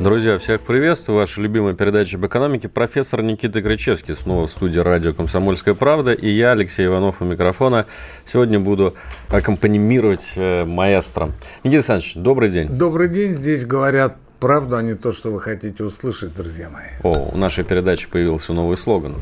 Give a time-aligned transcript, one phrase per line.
[0.00, 1.18] Друзья, всех приветствую.
[1.18, 2.70] Ваша любимая передача об экономике.
[2.70, 6.12] Профессор Никита Кричевский снова в студии радио «Комсомольская правда».
[6.14, 7.84] И я, Алексей Иванов, у микрофона.
[8.24, 8.94] Сегодня буду
[9.28, 11.32] аккомпанимировать э, маэстро.
[11.64, 12.68] Никита Александрович, добрый день.
[12.68, 13.34] Добрый день.
[13.34, 16.88] Здесь говорят правду, а не то, что вы хотите услышать, друзья мои.
[17.02, 19.16] О, у нашей передачи появился новый слоган.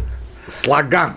[0.46, 1.14] Слоган.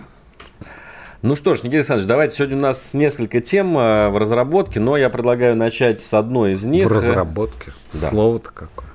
[1.22, 4.96] Ну что ж, Никита Александрович, давайте сегодня у нас несколько тем э, в разработке, но
[4.96, 6.88] я предлагаю начать с одной из них.
[6.88, 7.70] В разработке?
[7.92, 8.10] Да.
[8.10, 8.91] Слово-то какое.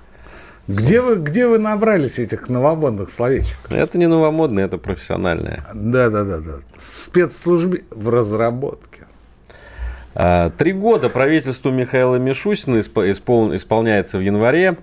[0.67, 3.57] Где вы, где вы набрались этих новомодных словечек?
[3.69, 5.63] Это не новомодное, это профессиональное.
[5.73, 6.53] Да, да, да, да.
[6.75, 9.03] Спецслужбе в разработке.
[10.13, 13.55] А, три года правительству Михаила Мишустина испол...
[13.55, 14.77] исполняется в январе.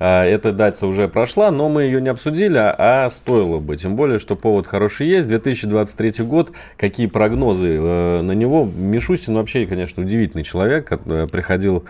[0.00, 3.76] А, эта дата уже прошла, но мы ее не обсудили, а стоило бы.
[3.76, 5.28] Тем более, что повод хороший есть.
[5.28, 8.64] 2023 год, какие прогнозы э, на него?
[8.64, 10.90] Мишустин вообще, конечно, удивительный человек.
[10.90, 11.84] Э, приходил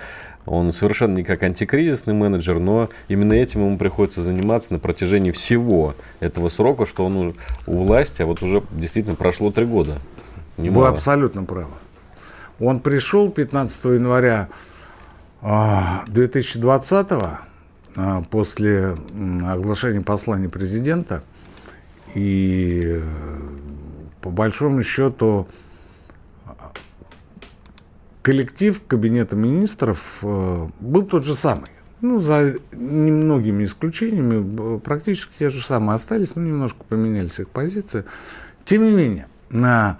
[0.48, 5.94] он совершенно не как антикризисный менеджер, но именно этим ему приходится заниматься на протяжении всего
[6.20, 7.34] этого срока, что он
[7.66, 9.98] у власти, а вот уже действительно прошло три года.
[10.56, 10.84] Немало.
[10.84, 11.72] Вы абсолютно правы.
[12.60, 14.48] Он пришел 15 января
[15.42, 17.40] 2020 а,
[17.94, 18.94] а, после
[19.46, 21.22] оглашения послания президента.
[22.14, 23.00] И
[24.20, 25.46] по большому счету
[28.28, 31.70] коллектив Кабинета министров э, был тот же самый.
[32.02, 38.04] Ну, за немногими исключениями, практически те же самые остались, но немножко поменялись их позиции.
[38.66, 39.98] Тем не менее, на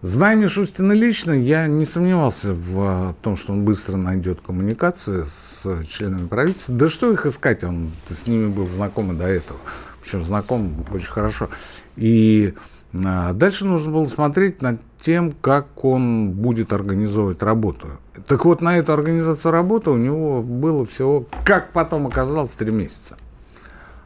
[0.00, 6.28] Зная Мишустина лично, я не сомневался в том, что он быстро найдет коммуникации с членами
[6.28, 6.74] правительства.
[6.74, 9.60] Да что их искать, он с ними был знаком и до этого.
[10.00, 11.50] Причем знаком очень хорошо.
[11.96, 17.88] И а дальше нужно было смотреть над тем, как он будет организовывать работу.
[18.26, 23.16] Так вот, на эту организацию работы у него было всего, как потом оказалось, три месяца.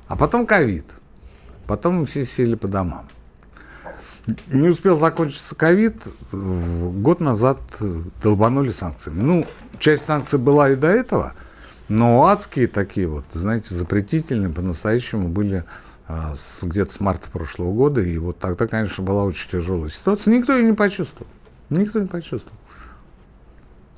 [0.09, 0.87] А потом ковид.
[1.67, 3.07] Потом все сели по домам.
[4.49, 5.97] Не успел закончиться ковид,
[6.33, 7.59] год назад
[8.23, 9.23] долбанули санкциями.
[9.23, 9.47] Ну,
[9.79, 11.33] часть санкций была и до этого,
[11.89, 15.65] но адские такие вот, знаете, запретительные по-настоящему были а,
[16.37, 20.35] с, где-то с марта прошлого года, и вот тогда, конечно, была очень тяжелая ситуация.
[20.37, 21.31] Никто ее не почувствовал.
[21.69, 22.57] Никто не почувствовал.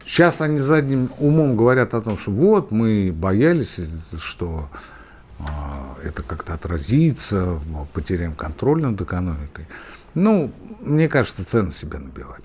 [0.05, 3.79] Сейчас они задним умом говорят о том, что вот мы боялись,
[4.19, 4.69] что
[5.39, 5.45] э,
[6.05, 7.61] это как-то отразится,
[7.93, 9.67] потеряем контроль над экономикой.
[10.15, 12.45] Ну, мне кажется, цены себе набивали.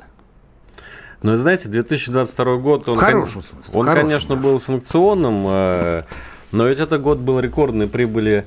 [1.24, 4.44] Но, знаете, 2022 год, он, в хорошем смысле, он конечно, смысле.
[4.44, 6.04] был санкционным, э,
[6.52, 8.46] но ведь это год был рекордной прибыли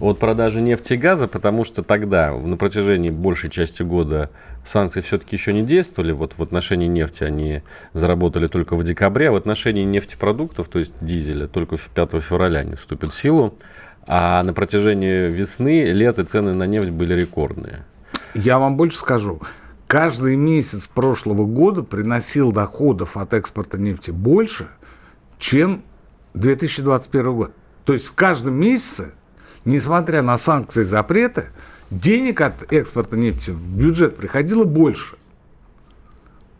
[0.00, 4.30] от продажи нефти и газа, потому что тогда, на протяжении большей части года,
[4.64, 6.12] санкции все-таки еще не действовали.
[6.12, 10.92] Вот в отношении нефти они заработали только в декабре, а в отношении нефтепродуктов, то есть
[11.00, 13.54] дизеля, только 5 февраля они вступят в силу.
[14.06, 17.84] А на протяжении весны, лета цены на нефть были рекордные.
[18.34, 19.40] Я вам больше скажу.
[19.86, 24.68] Каждый месяц прошлого года приносил доходов от экспорта нефти больше,
[25.38, 25.82] чем
[26.34, 27.52] 2021 год.
[27.84, 29.12] То есть в каждом месяце
[29.64, 31.46] несмотря на санкции и запреты,
[31.90, 35.16] денег от экспорта нефти в бюджет приходило больше.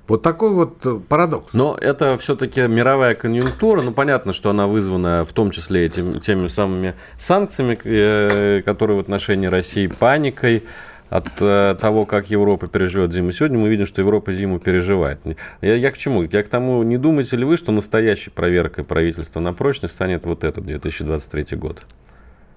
[0.08, 1.54] Вот такой вот э, парадокс.
[1.54, 3.82] Но это все-таки мировая конъюнктура.
[3.82, 9.00] Ну, понятно, что она вызвана в том числе этим, теми самыми санкциями, э, которые в
[9.00, 10.64] отношении России паникой
[11.08, 13.32] от э, того, как Европа переживет зиму.
[13.32, 15.20] Сегодня мы видим, что Европа зиму переживает.
[15.60, 16.24] Я, я к чему?
[16.24, 20.42] Я к тому, не думаете ли вы, что настоящей проверкой правительства на прочность станет вот
[20.42, 21.82] этот 2023 год?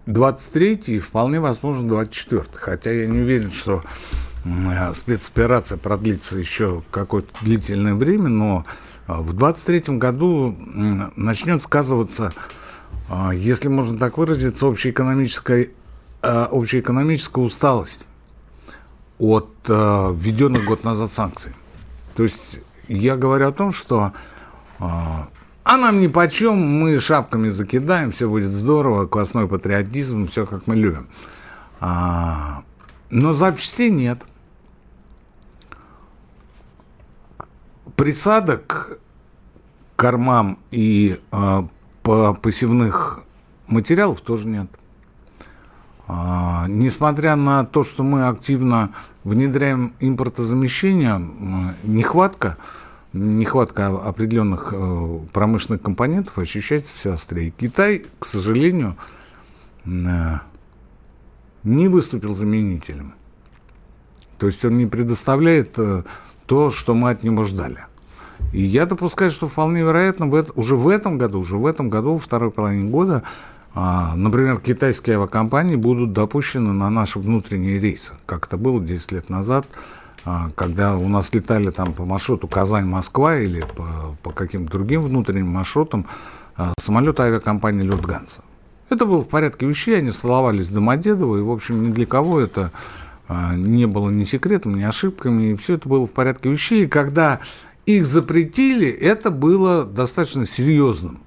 [0.06, 3.84] 23 и вполне возможно 24 Хотя я не уверен, что
[4.94, 8.66] спецоперация продлится еще какое-то длительное время, но
[9.08, 10.56] а, в 23 году
[11.16, 12.32] начнет сказываться,
[13.10, 15.70] а, если можно так выразиться, общеэкономическая,
[16.22, 18.02] общеэкономическая усталость
[19.18, 21.54] от введенных год назад санкций.
[22.16, 24.12] То есть я говорю о том, что
[25.66, 30.76] а нам ни почем, мы шапками закидаем, все будет здорово, квасной патриотизм, все как мы
[30.76, 31.08] любим.
[31.80, 32.62] А,
[33.10, 34.20] но запчастей нет.
[37.96, 39.00] Присадок
[39.96, 41.68] кормам и а,
[42.04, 43.22] по посевных
[43.66, 44.68] материалов тоже нет.
[46.08, 51.20] А, несмотря на то, что мы активно внедряем импортозамещение,
[51.82, 52.58] нехватка,
[53.16, 57.52] нехватка определенных э, промышленных компонентов ощущается все острее.
[57.52, 58.98] Китай, к сожалению,
[59.86, 59.90] э,
[61.64, 63.14] не выступил заменителем.
[64.38, 66.04] То есть он не предоставляет э,
[66.46, 67.86] то, что мы от него ждали.
[68.52, 71.90] И я допускаю, что вполне вероятно, в это, уже в этом году, уже в этом
[71.90, 73.24] году, во второй половине года,
[73.74, 79.30] а, например, китайские авиакомпании будут допущены на наши внутренние рейсы, как это было 10 лет
[79.30, 79.66] назад,
[80.56, 86.08] когда у нас летали там по маршруту Казань-Москва или по, по каким-то другим внутренним маршрутам
[86.58, 88.42] а, самолеты авиакомпании Люфтганса.
[88.90, 92.72] Это было в порядке вещей, они столовались Домодедово, и, в общем, ни для кого это
[93.56, 96.86] не было ни секретом, ни ошибками, и все это было в порядке вещей.
[96.86, 97.40] И когда
[97.86, 101.22] их запретили, это было достаточно серьезным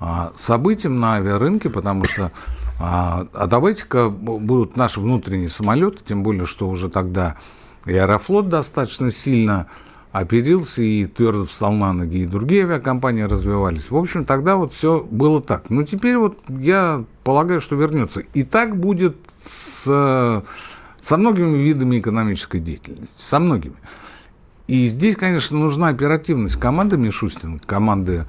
[0.00, 2.32] а, событием на авиарынке, потому что
[2.80, 7.36] а, а давайте-ка будут наши внутренние самолеты, тем более, что уже тогда
[7.86, 9.66] и Аэрофлот достаточно сильно
[10.12, 13.90] оперился и твердо встал на ноги, и другие авиакомпании развивались.
[13.90, 15.70] В общем, тогда вот все было так.
[15.70, 18.20] Но теперь вот я полагаю, что вернется.
[18.20, 20.44] И так будет с,
[21.02, 23.14] со многими видами экономической деятельности.
[23.16, 23.74] Со многими.
[24.68, 28.24] И здесь, конечно, нужна оперативность команды Мишустина, команды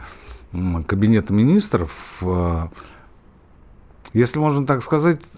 [0.88, 1.92] Кабинета министров.
[2.22, 2.68] Э,
[4.14, 5.34] если можно так сказать,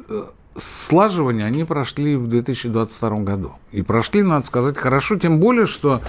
[0.58, 3.54] слаживание они прошли в 2022 году.
[3.72, 6.02] И прошли, надо сказать, хорошо, тем более, что,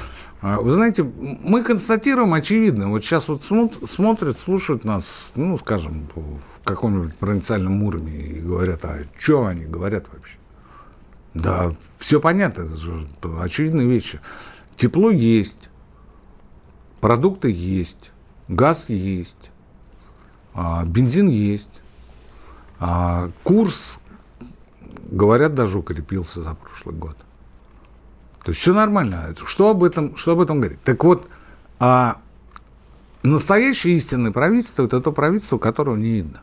[0.42, 2.88] э, вы знаете, мы констатируем очевидно.
[2.88, 9.04] Вот сейчас вот смотрят, слушают нас, ну, скажем, в каком-нибудь провинциальном уровне и говорят, а
[9.18, 10.38] что они говорят вообще?
[11.34, 13.06] Да, все понятно, это же
[13.40, 14.20] очевидные вещи.
[14.76, 15.68] Тепло есть,
[17.00, 18.12] продукты есть,
[18.48, 19.50] газ есть,
[20.54, 21.82] а, бензин есть,
[22.80, 24.00] а, курс,
[25.08, 27.16] говорят, даже укрепился за прошлый год.
[28.44, 29.34] То есть все нормально.
[29.46, 30.80] Что об этом, что об этом говорить?
[30.82, 31.28] Так вот,
[31.78, 32.18] а
[33.22, 36.40] настоящее истинное правительство– это то правительство, которого не видно.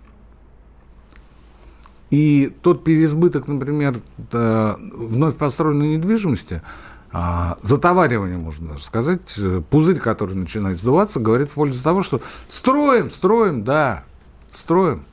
[2.11, 3.99] И тот переизбыток, например,
[4.31, 6.61] вновь построенной недвижимости–
[7.17, 12.19] а, затоваривание, можно даже сказать, э, пузырь, который начинает сдуваться, говорит в пользу того, что
[12.49, 14.03] строим, строим, да,
[14.51, 15.05] строим.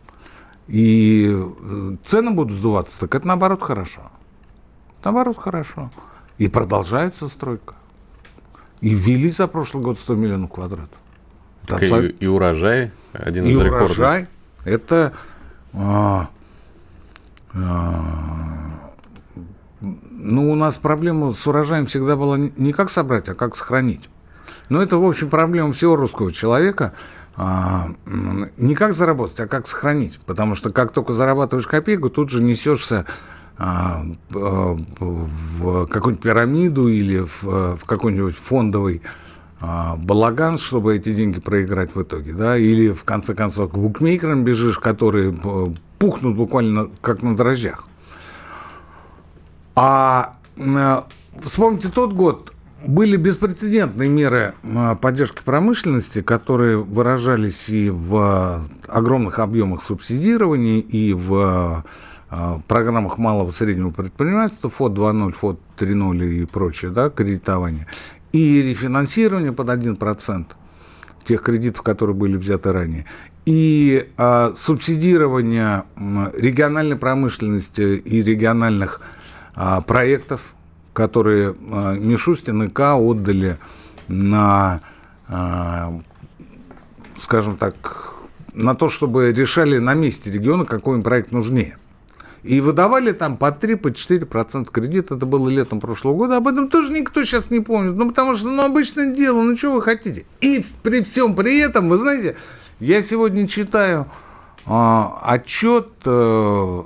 [0.69, 4.03] И э, цены будут сдуваться, так это наоборот хорошо.
[5.05, 5.91] Наоборот хорошо.
[6.39, 7.75] И продолжается стройка.
[8.81, 10.99] И ввели за прошлый год 100 миллионов квадратов.
[11.65, 12.17] Это абсолютно...
[12.17, 13.91] и, и урожай, один и из рекордов.
[13.91, 14.27] Урожай,
[14.65, 15.13] это
[15.73, 16.29] а,
[17.55, 18.93] а,
[19.81, 24.09] ну, у нас проблема с урожаем всегда была не как собрать, а как сохранить.
[24.69, 26.95] Но это, в общем, проблема всего русского человека.
[27.37, 27.89] А,
[28.57, 30.21] не как заработать, а как сохранить.
[30.27, 33.07] Потому что как только зарабатываешь копейку, тут же несешься
[33.57, 39.03] а, в какую-нибудь пирамиду или в, в какой-нибудь фондовый
[39.65, 44.43] а, балаган, чтобы эти деньги проиграть в итоге, да, или в конце концов к букмекерам
[44.43, 45.67] бежишь, которые э,
[46.01, 47.87] пухнут буквально как на дрожжах.
[49.77, 51.03] А э,
[51.41, 52.52] вспомните тот год,
[52.87, 61.85] были беспрецедентные меры э, поддержки промышленности, которые выражались и в огромных объемах субсидирования, и в
[62.31, 67.87] э, программах малого и среднего предпринимательства, ФОД 2.0, ФОД 3.0 и прочее, да, кредитование,
[68.33, 70.47] и рефинансирование под 1%
[71.25, 73.07] тех кредитов, которые были взяты ранее,
[73.45, 79.01] и а, субсидирование региональной промышленности и региональных
[79.55, 80.55] а, проектов,
[80.93, 83.59] которые а, Мишустин и К отдали
[84.09, 84.81] на,
[85.29, 86.01] а,
[87.19, 88.15] скажем так,
[88.55, 91.79] на то, чтобы решали на месте региона, какой им проект нужнее.
[92.43, 95.15] И выдавали там по 3, по 4 процента кредита.
[95.15, 96.37] Это было летом прошлого года.
[96.37, 97.95] Об этом тоже никто сейчас не помнит.
[97.95, 100.27] Ну, потому что, ну, обычное дело, ну, что вы хотите?
[100.41, 102.37] И при всем при этом, вы знаете,
[102.81, 104.07] я сегодня читаю
[104.67, 106.85] а, отчет а,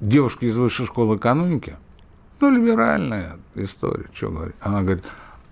[0.00, 1.76] девушки из высшей школы экономики,
[2.50, 4.56] ну, либеральная история, что говорить.
[4.60, 5.04] Она говорит,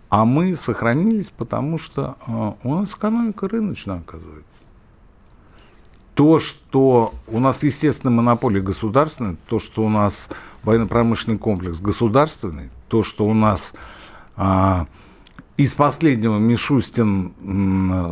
[0.09, 4.45] а мы сохранились, потому что э, у нас экономика рыночная, оказывается.
[6.15, 10.29] То, что у нас, естественно, монополия государственная, то, что у нас
[10.63, 13.73] военно-промышленный комплекс государственный, то, что у нас
[14.37, 14.87] а,
[15.57, 17.33] из последнего Мишустин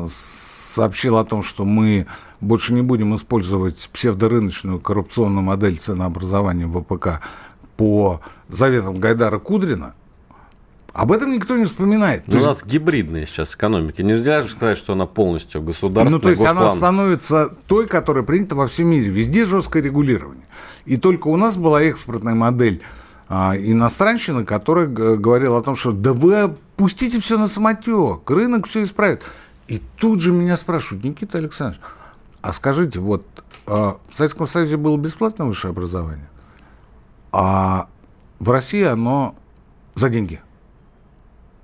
[0.08, 2.06] сообщил о том, что мы
[2.40, 7.20] больше не будем использовать псевдорыночную коррупционную модель ценообразования ВПК
[7.80, 8.20] по
[8.50, 9.94] заветам Гайдара Кудрина,
[10.92, 12.28] Об этом никто не вспоминает.
[12.28, 14.02] Но у нас гибридная сейчас экономика.
[14.02, 16.10] Нельзя же сказать, что она полностью государственная.
[16.10, 16.62] Ну, то есть госплан.
[16.62, 19.08] она становится той, которая принята во всем мире.
[19.08, 20.44] Везде жесткое регулирование.
[20.84, 22.82] И только у нас была экспортная модель
[23.30, 28.82] а, иностранщины, которая говорила о том, что да вы пустите все на самотек, рынок все
[28.82, 29.22] исправит.
[29.68, 31.80] И тут же меня спрашивают, Никита Александрович,
[32.42, 33.24] а скажите, вот
[33.66, 36.28] а, в Советском Союзе было бесплатное высшее образование,
[37.32, 37.88] а
[38.38, 39.34] в России оно
[39.94, 40.40] за деньги.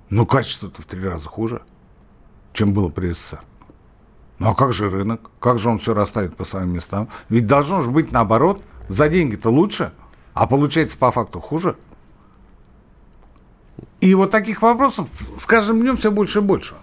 [0.09, 1.61] Но качество-то в три раза хуже,
[2.53, 3.41] чем было при СССР.
[4.39, 5.29] Ну а как же рынок?
[5.39, 7.09] Как же он все расставит по своим местам?
[7.29, 8.63] Ведь должно же быть наоборот.
[8.87, 9.91] За деньги-то лучше,
[10.33, 11.75] а получается по факту хуже.
[13.99, 16.75] И вот таких вопросов с каждым днем все больше и больше.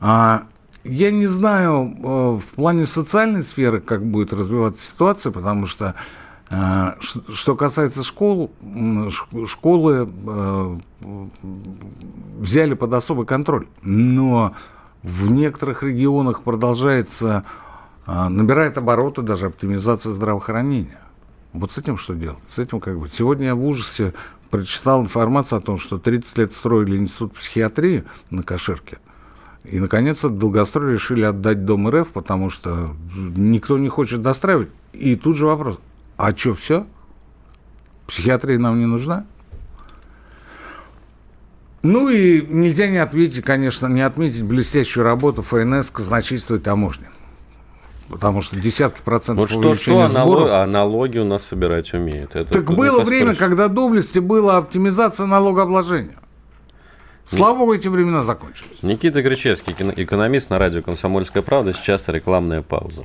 [0.00, 0.42] А,
[0.82, 5.94] я не знаю э, в плане социальной сферы, как будет развиваться ситуация, потому что
[7.00, 8.52] что касается школ,
[9.46, 10.76] школы э,
[12.38, 14.54] взяли под особый контроль, но
[15.02, 17.44] в некоторых регионах продолжается,
[18.06, 20.98] а, набирает обороты даже оптимизация здравоохранения.
[21.52, 22.42] Вот с этим что делать?
[22.48, 23.08] С этим как бы.
[23.08, 24.14] Сегодня я в ужасе
[24.50, 28.98] прочитал информацию о том, что 30 лет строили институт психиатрии на Каширке.
[29.64, 34.68] И, наконец-то, Долгострой решили отдать Дом РФ, потому что никто не хочет достраивать.
[34.92, 35.80] И тут же вопрос,
[36.16, 36.86] а что, все?
[38.06, 39.24] Психиатрия нам не нужна?
[41.82, 47.06] Ну и нельзя не отметить, конечно, не отметить блестящую работу ФНС казначейства и таможни.
[48.08, 50.48] Потому что десятки процентов вот что, что сборов...
[50.50, 52.36] а налоги у нас собирать умеют.
[52.36, 56.16] Это, так было время, когда доблести была оптимизация налогообложения.
[57.26, 58.82] Слава богу, эти времена закончились.
[58.82, 61.72] Никита Кричевский, экономист на радио «Комсомольская правда».
[61.72, 63.04] Сейчас рекламная пауза.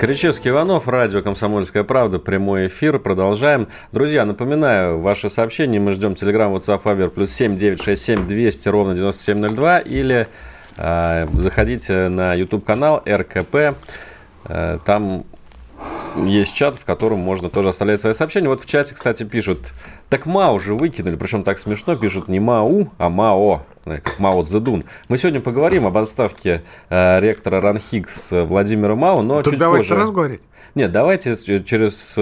[0.00, 2.98] Кричевский Иванов, радио «Комсомольская правда», прямой эфир.
[2.98, 3.68] Продолжаем.
[3.92, 6.14] Друзья, напоминаю, ваши сообщения мы ждем.
[6.14, 9.80] Телеграм, WhatsApp, Viber, плюс 7 967 200 ровно 9702.
[9.80, 10.26] Или
[10.78, 13.76] э, заходите на YouTube-канал РКП.
[14.46, 15.26] Э, там
[16.16, 18.48] есть чат, в котором можно тоже оставлять свои сообщения.
[18.48, 19.74] Вот в чате, кстати, пишут,
[20.10, 24.84] так МАО уже выкинули, причем так смешно, пишут не МАУ, а МАО, как Мао Цзэдун.
[25.08, 29.94] Мы сегодня поговорим об отставке э, ректора РАНХИКС Владимира Мао, но так чуть давайте позже.
[29.94, 30.40] сразу говорить.
[30.74, 32.16] Нет, давайте через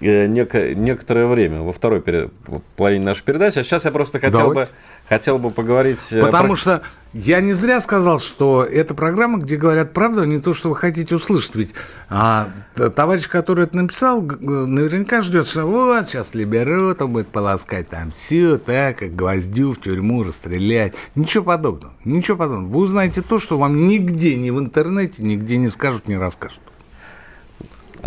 [0.00, 2.30] э, неко, некоторое время во второй пере,
[2.76, 3.58] половине нашей передачи.
[3.58, 4.68] А сейчас я просто хотел бы,
[5.08, 6.12] хотел бы поговорить...
[6.12, 6.56] Э, Потому про...
[6.56, 10.68] что я не зря сказал, что это программа, где говорят правду, а не то, что
[10.68, 11.56] вы хотите услышать.
[11.56, 11.74] Ведь
[12.10, 12.50] а,
[12.94, 18.58] товарищ, который это написал, наверняка ждет, что вот сейчас либерот, он будет полоскать там все,
[18.58, 20.94] так, как гвоздю в тюрьму расстрелять.
[21.14, 21.94] Ничего подобного.
[22.04, 22.70] Ничего подобного.
[22.70, 26.60] Вы узнаете то, что вам нигде, ни в интернете, нигде не скажут, не расскажут.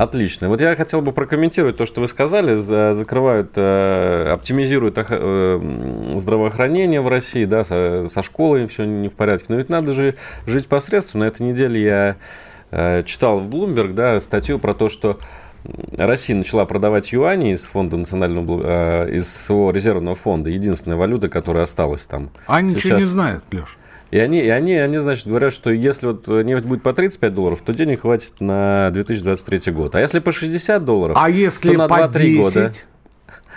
[0.01, 0.50] Отлично.
[0.50, 2.55] Вот я хотел бы прокомментировать то, что вы сказали.
[2.55, 9.46] Закрывают, э, оптимизируют э, здравоохранение в России, да, со, со школой все не в порядке.
[9.50, 10.15] Но ведь надо же
[10.48, 11.20] жить посредством.
[11.20, 12.15] На этой неделе я
[12.72, 15.20] э, читал в Bloomberg да, статью про то, что
[15.96, 22.08] Россия начала продавать юани из фонда национального, из своего резервного фонда, единственная валюта, которая осталась
[22.08, 22.31] там.
[22.48, 22.75] А Сейчас...
[22.75, 23.77] ничего не знают, Леш.
[24.11, 27.61] И они, и они, они, значит, говорят, что если вот нефть будет по 35 долларов,
[27.65, 29.95] то денег хватит на 2023 год.
[29.95, 32.71] А если по 60 долларов, а если то на 2-3 года.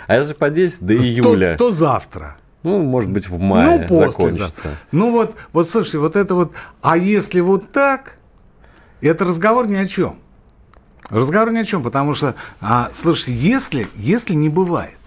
[0.07, 1.57] А если по 10 до июля?
[1.57, 2.37] То, то завтра.
[2.63, 4.45] Ну, может быть, в мае ну, после закончится.
[4.45, 4.71] Завтра.
[4.91, 8.17] Ну вот, вот слушайте, вот это вот, а если вот так,
[9.01, 10.15] это разговор ни о чем.
[11.09, 14.97] Разговор ни о чем, потому что, а, слушайте, если, если не бывает,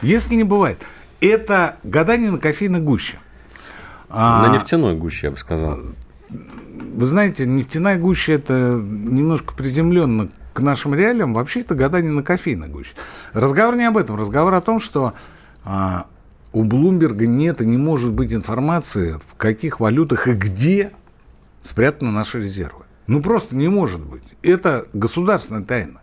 [0.00, 0.78] если не бывает,
[1.20, 3.18] это гадание на кофейной гуще.
[4.14, 5.78] А, на нефтяной гуще, я бы сказал.
[6.28, 11.32] Вы знаете, нефтяная гуща это немножко приземленно к нашим реалиям.
[11.32, 12.94] Вообще это гадание на кофейной гуще.
[13.32, 14.16] Разговор не об этом.
[14.16, 15.14] Разговор о том, что
[15.64, 16.06] а,
[16.52, 20.92] у Блумберга нет и не может быть информации, в каких валютах и где
[21.62, 22.84] спрятаны наши резервы.
[23.06, 24.24] Ну, просто не может быть.
[24.42, 26.02] Это государственная тайна.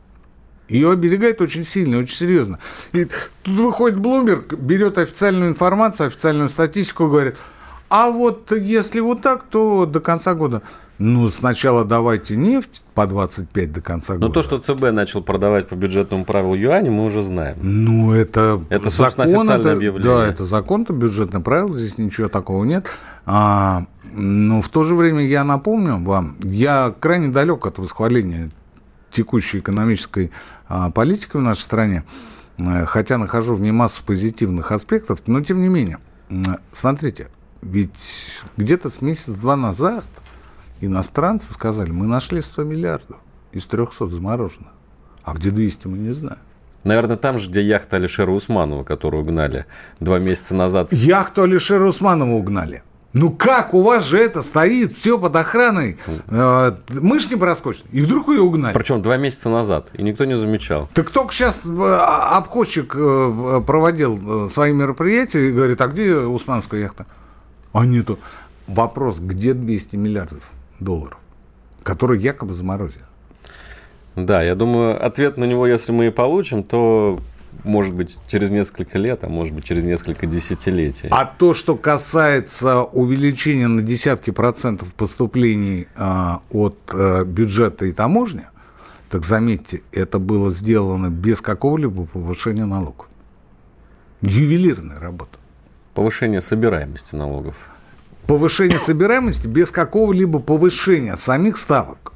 [0.67, 2.57] Ее оберегает очень сильно, очень серьезно.
[2.91, 7.37] И тут выходит Блумберг, берет официальную информацию, официальную статистику, говорит–
[7.89, 10.61] а вот если вот так, то до конца года.
[10.99, 14.27] Ну, сначала давайте нефть по 25 до конца года.
[14.27, 17.57] Но то, что ЦБ начал продавать по бюджетному правилу юань, мы уже знаем.
[17.61, 20.03] Ну, это, это закон, это, объявление.
[20.03, 22.87] Да, это закон-то бюджетное правило, здесь ничего такого нет.
[23.25, 28.51] А, но в то же время я напомню вам, я крайне далек от восхваления
[29.09, 30.31] текущей экономической
[30.67, 32.03] а, политики в нашей стране,
[32.57, 35.99] э, хотя нахожу в ней массу позитивных аспектов, но тем не менее,
[36.71, 37.29] смотрите,
[37.61, 40.05] ведь где-то с месяц-два назад
[40.81, 43.17] иностранцы сказали, мы нашли 100 миллиардов
[43.51, 44.71] из 300 замороженных.
[45.23, 46.39] А где 200, мы не знаем.
[46.83, 49.65] Наверное, там же, где яхта Алишера Усманова, которую угнали
[49.99, 50.93] два месяца назад.
[50.93, 52.83] Яхту Алишера Усманова угнали.
[53.11, 55.97] Ну как, у вас же это стоит, все под охраной.
[56.27, 57.83] Э, мышь не проскочит.
[57.91, 58.73] И вдруг ее угнали.
[58.73, 60.89] Причем два месяца назад, и никто не замечал.
[60.93, 67.07] Так только сейчас э, обходчик э, проводил свои мероприятия и говорит, а где Усманская яхта?
[67.73, 68.17] А нету.
[68.67, 70.43] Вопрос, где 200 миллиардов?
[70.79, 71.17] долларов,
[71.83, 73.03] которые якобы заморозили.
[74.15, 77.19] Да, я думаю, ответ на него, если мы и получим, то
[77.63, 81.07] может быть, через несколько лет, а может быть, через несколько десятилетий.
[81.11, 88.45] А то, что касается увеличения на десятки процентов поступлений а, от а, бюджета и таможни,
[89.09, 93.07] так заметьте, это было сделано без какого-либо повышения налогов.
[94.21, 95.38] Ювелирная работа.
[95.99, 97.57] Повышение собираемости налогов
[98.25, 102.13] повышение собираемости без какого-либо повышения самих ставок.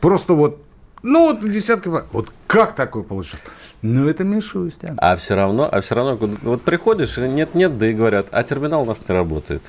[0.00, 0.62] Просто вот,
[1.02, 3.42] ну вот десятки, вот как такое получилось?
[3.82, 4.96] Ну, это Мишустин.
[4.96, 8.86] А все равно, а все равно, вот приходишь, нет-нет, да и говорят, а терминал у
[8.86, 9.62] нас не работает.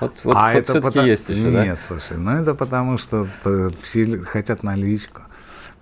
[0.00, 1.06] Вот, вот, а вот это потому...
[1.06, 1.76] есть еще, Нет, да?
[1.76, 3.28] слушай, ну это потому что
[3.82, 5.20] все хотят наличку.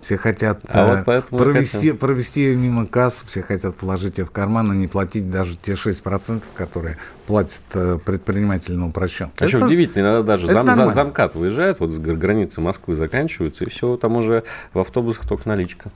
[0.01, 4.31] Все хотят а э, вот провести, провести ее мимо кассы, все хотят положить ее в
[4.31, 9.29] карман и не платить даже те 6%, которые платят э, предприниматели на упрощен.
[9.37, 13.69] А еще удивительно, иногда даже зам, за, замкат выезжает, вот с границы Москвы заканчиваются, и
[13.69, 14.43] все, там уже
[14.73, 15.91] в автобусах только наличка.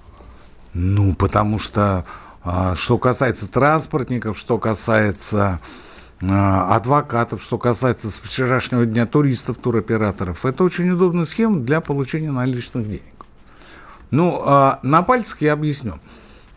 [0.75, 2.05] Ну, потому что,
[2.43, 5.61] а, что касается транспортников, что касается
[6.21, 12.29] а, адвокатов, что касается с вчерашнего дня туристов, туроператоров, это очень удобная схема для получения
[12.29, 13.14] наличных денег.
[14.15, 15.99] Ну, а, на пальцах я объясню.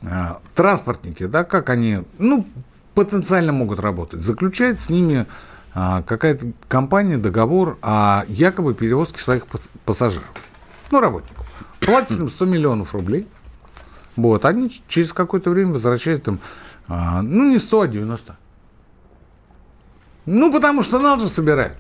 [0.09, 2.47] А, транспортники, да, как они, ну,
[2.95, 4.21] потенциально могут работать.
[4.21, 5.27] Заключает с ними
[5.75, 9.49] а, какая-то компания договор о якобы перевозке своих
[9.85, 10.29] пассажиров,
[10.93, 11.49] ну, работников.
[11.81, 13.27] Платит им 100 миллионов рублей.
[14.15, 16.41] Вот, они через какое-то время возвращают им,
[16.89, 18.37] ну, не 100, а 90.
[20.27, 21.77] Ну, потому что нал же собирают.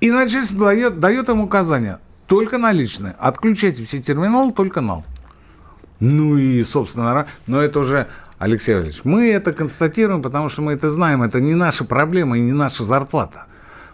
[0.00, 3.14] И начальство дает, дает им указания только наличные.
[3.18, 5.04] Отключайте все терминалы, только нал.
[6.00, 8.08] Ну и, собственно, но это уже,
[8.38, 12.40] Алексей Валерьевич, мы это констатируем, потому что мы это знаем, это не наша проблема и
[12.40, 13.46] не наша зарплата.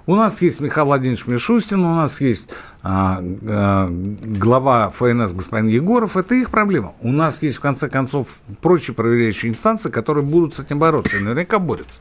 [0.05, 2.51] У нас есть Михаил Владимирович Мишустин, у нас есть
[2.83, 6.95] а, а, глава ФНС господин Егоров, это их проблема.
[7.03, 11.21] У нас есть, в конце концов, прочие проверяющие инстанции, которые будут с этим бороться, и
[11.21, 12.01] наверняка борются.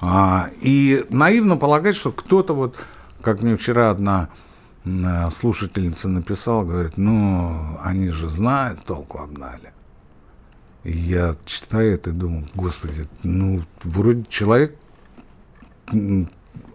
[0.00, 2.76] А, и наивно полагать, что кто-то вот,
[3.22, 4.28] как мне вчера одна
[5.30, 9.72] слушательница написала, говорит, ну, они же знают толку об Нале.
[10.84, 14.76] И я читаю это и думаю, господи, ну, вроде человек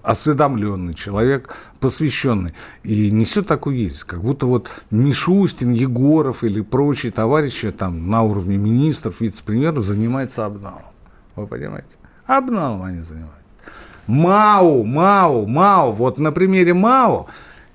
[0.04, 7.72] осведомленный человек, посвященный, и несет такую ересь, как будто вот Мишустин, Егоров или прочие товарищи
[7.72, 10.82] там на уровне министров, вице-премьеров занимаются обналом.
[11.36, 11.88] Вы понимаете?
[12.26, 13.38] Обналом они занимаются.
[14.08, 15.92] МАУ, МАУ, МАУ.
[15.94, 17.28] Вот на примере МАУ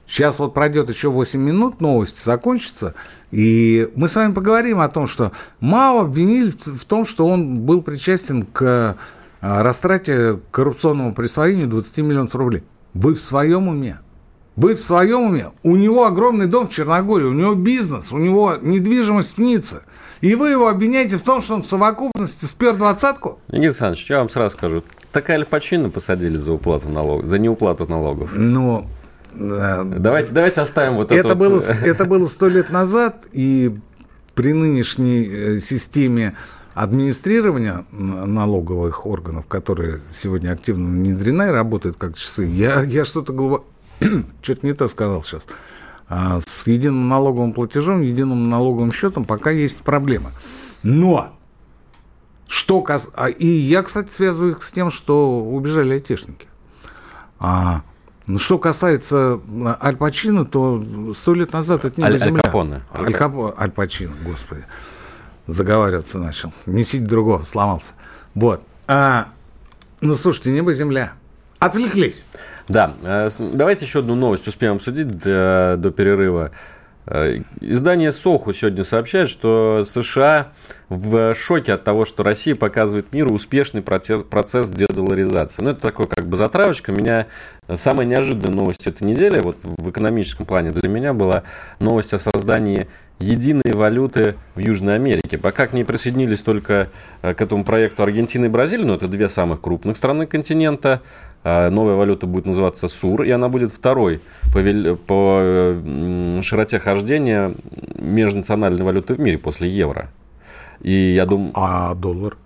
[0.06, 2.94] Сейчас вот пройдет еще 8 минут, новости закончатся,
[3.32, 7.82] и мы с вами поговорим о том, что Мао обвинили в том, что он был
[7.82, 8.96] причастен к
[9.40, 12.62] а, растрате коррупционному присвоению 20 миллионов рублей.
[12.94, 13.98] Вы в своем уме?
[14.54, 15.50] Вы в своем уме?
[15.62, 19.82] У него огромный дом в Черногории, у него бизнес, у него недвижимость в Ницце.
[20.22, 23.38] И вы его обвиняете в том, что он в совокупности спер двадцатку?
[23.48, 24.82] Игорь Александрович, я вам сразу скажу.
[25.12, 28.30] Такая Альпачина посадили за уплату налогов, за неуплату налогов.
[28.34, 28.86] Ну,
[29.36, 31.28] Давайте, давайте оставим вот это.
[31.28, 33.78] Это было, это было сто лет назад, и
[34.34, 36.34] при нынешней э, системе
[36.74, 43.64] администрирования налоговых органов, которые сегодня активно внедрены и работают как часы, я, я что-то глубоко...
[44.42, 45.46] что-то не то сказал сейчас.
[46.08, 50.30] А с единым налоговым платежом, единым налоговым счетом пока есть проблемы.
[50.82, 51.36] Но
[52.46, 53.08] что кас...
[53.14, 56.46] а, и я, кстати, связываю их с тем, что убежали айтишники.
[57.38, 57.82] А
[58.26, 59.40] ну, что касается
[59.82, 60.82] Аль Пачино, то
[61.14, 62.40] сто лет назад это не Аль, земля.
[62.40, 62.82] Аль Капоне.
[62.94, 64.64] Аль, Капо, Аль Пачино, господи.
[65.46, 66.52] Заговариваться начал.
[66.66, 67.92] Месить другого, сломался.
[68.34, 68.62] Вот.
[68.88, 69.28] А,
[70.00, 71.12] ну, слушайте, небо земля.
[71.58, 72.24] Отвлеклись.
[72.68, 76.50] Да, э, давайте еще одну новость успеем обсудить до, до перерыва.
[77.06, 80.52] Э, издание Соху сегодня сообщает, что США
[80.88, 85.62] в шоке от того, что Россия показывает миру успешный процесс, дедоларизации.
[85.62, 86.92] Ну, это такой как бы затравочка.
[86.92, 87.26] Меня
[87.72, 91.44] самая неожиданная новость этой недели, вот в экономическом плане для меня была
[91.78, 95.38] новость о создании единой валюты в Южной Америке.
[95.38, 96.90] Пока к ней присоединились только
[97.22, 101.02] э, к этому проекту Аргентина и Бразилия, но это две самых крупных страны континента.
[101.48, 104.20] А, новая валюта будет называться СУР, и она будет второй
[104.52, 107.54] по, по широте хождения
[107.98, 110.10] межнациональной валюты в мире после евро.
[110.80, 111.52] И я думаю...
[111.54, 112.36] А доллар?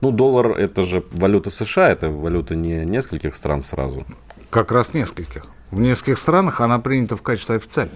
[0.00, 4.04] Ну, доллар это же валюта США, это валюта не нескольких стран сразу.
[4.50, 5.46] Как раз нескольких.
[5.70, 7.94] В нескольких странах она принята в качестве официальной.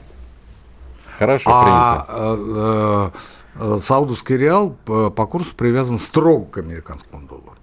[1.21, 3.13] Хорошо а, принято.
[3.57, 7.55] Э, э, саудовский реал по, курсу привязан строго к американскому доллару.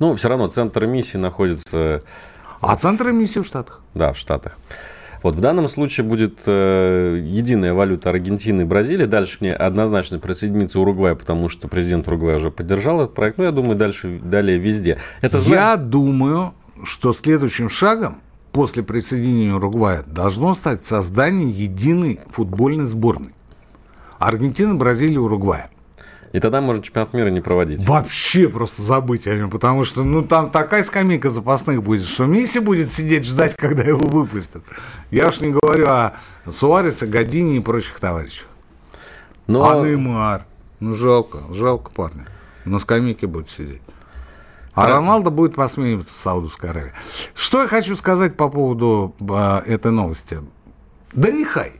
[0.00, 2.02] Ну, все равно центр эмиссии находится
[2.62, 3.80] а центр эмиссии в Штатах?
[3.92, 4.56] Да, в Штатах.
[5.24, 9.04] Вот в данном случае будет э, единая валюта Аргентины и Бразилии.
[9.04, 13.38] Дальше к ней однозначно присоединится Уругвай, потому что президент Уругвая уже поддержал этот проект.
[13.38, 14.98] Ну, я думаю, дальше, далее везде.
[15.20, 15.88] Это я знак...
[15.88, 18.20] думаю, что следующим шагом
[18.52, 23.34] после присоединения Уругвая должно стать создание единой футбольной сборной.
[24.18, 25.70] Аргентина, Бразилия, Уругвая.
[26.32, 27.86] И тогда можно чемпионат мира не проводить.
[27.86, 32.58] Вообще просто забыть о нем, потому что ну там такая скамейка запасных будет, что Месси
[32.58, 34.62] будет сидеть ждать, когда его выпустят.
[35.10, 36.14] Я уж не говорю о
[36.48, 38.46] Суареса, Године и прочих товарищах.
[39.46, 39.68] Но...
[39.68, 40.46] А Неймар?
[40.80, 42.26] Ну жалко, жалко парня.
[42.64, 43.82] На скамейке будет сидеть.
[44.74, 46.92] А Роналдо будет посмеиваться в Саудовской Аравии.
[47.34, 50.38] Что я хочу сказать по поводу э, этой новости?
[51.12, 51.72] Да не хай.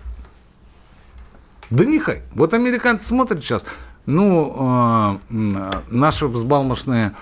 [1.70, 2.22] Да не хай.
[2.34, 3.64] Вот американцы смотрят сейчас,
[4.04, 7.12] ну, э, наши взбалмошные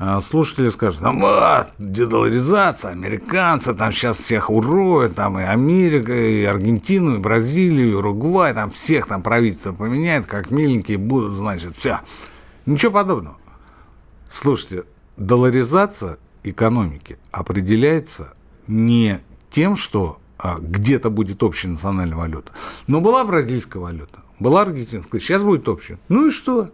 [0.00, 6.42] э, слушатели скажут, там, а, дедоларизация, американцы там сейчас всех уроют, там и Америка, и
[6.44, 12.00] Аргентину, и Бразилию, и Уругвай, там всех там правительство поменяет, как миленькие будут, значит, все.
[12.66, 13.36] Ничего подобного.
[14.28, 14.84] Слушайте,
[15.20, 18.32] долларизация экономики определяется
[18.66, 22.52] не тем, что а, где-то будет общая национальная валюта,
[22.86, 25.98] но была бразильская валюта, была аргентинская, сейчас будет общая.
[26.08, 26.70] Ну и что?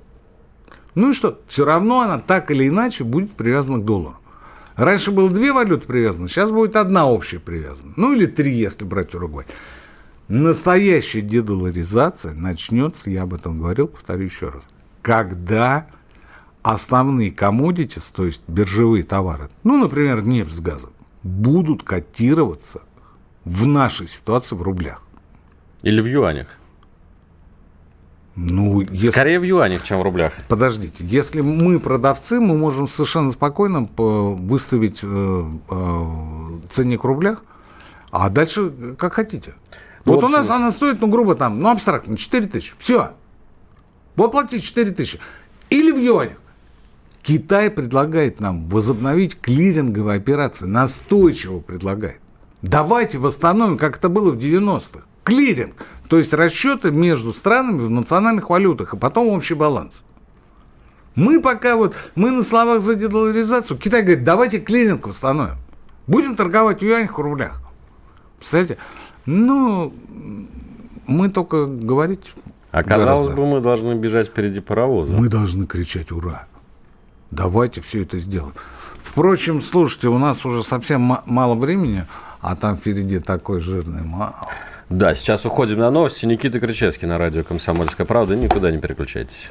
[0.94, 1.40] Ну и что?
[1.48, 4.16] Все равно она так или иначе будет привязана к доллару.
[4.76, 7.94] Раньше было две валюты привязаны, сейчас будет одна общая привязана.
[7.96, 9.46] Ну или три, если брать Уругвай.
[10.28, 14.62] Настоящая дедоларизация начнется, я об этом говорил, повторю еще раз,
[15.02, 15.86] когда
[16.66, 20.90] основные коммодитис, то есть биржевые товары, ну, например, нефть с газом,
[21.22, 22.82] будут котироваться
[23.44, 25.00] в нашей ситуации в рублях.
[25.82, 26.48] Или в юанях.
[28.34, 29.10] Ну, если...
[29.10, 30.34] Скорее в юанях, чем в рублях.
[30.48, 37.44] Подождите, если мы продавцы, мы можем совершенно спокойно выставить э, э, ценник в рублях,
[38.10, 39.54] а дальше как хотите.
[40.04, 42.74] Ну, вот, у нас она стоит, ну, грубо там, ну, абстрактно, 4 тысячи.
[42.76, 43.12] Все.
[44.16, 45.20] Вот платить 4 тысячи.
[45.70, 46.38] Или в юанях.
[47.26, 52.20] Китай предлагает нам возобновить клиринговые операции, настойчиво предлагает.
[52.62, 55.04] Давайте восстановим, как это было в 90-х.
[55.24, 55.74] Клиринг.
[56.08, 60.04] То есть расчеты между странами в национальных валютах, и потом общий баланс.
[61.16, 65.56] Мы пока вот, мы на словах за дедоларизацию, Китай говорит, давайте клиринг восстановим.
[66.06, 67.60] Будем торговать в юанях, в рублях.
[68.38, 68.78] Представляете?
[69.24, 69.92] Ну,
[71.08, 72.32] мы только говорить...
[72.70, 75.12] А казалось бы, мы должны бежать впереди паровоза.
[75.12, 76.46] Мы должны кричать «Ура!».
[77.30, 78.54] Давайте все это сделаем.
[79.02, 82.06] Впрочем, слушайте, у нас уже совсем мало времени,
[82.40, 84.48] а там впереди такой жирный мало.
[84.88, 86.26] Да, сейчас уходим на новости.
[86.26, 88.36] Никита Кричевский на радио «Комсомольская правда».
[88.36, 89.50] Никуда не переключайтесь.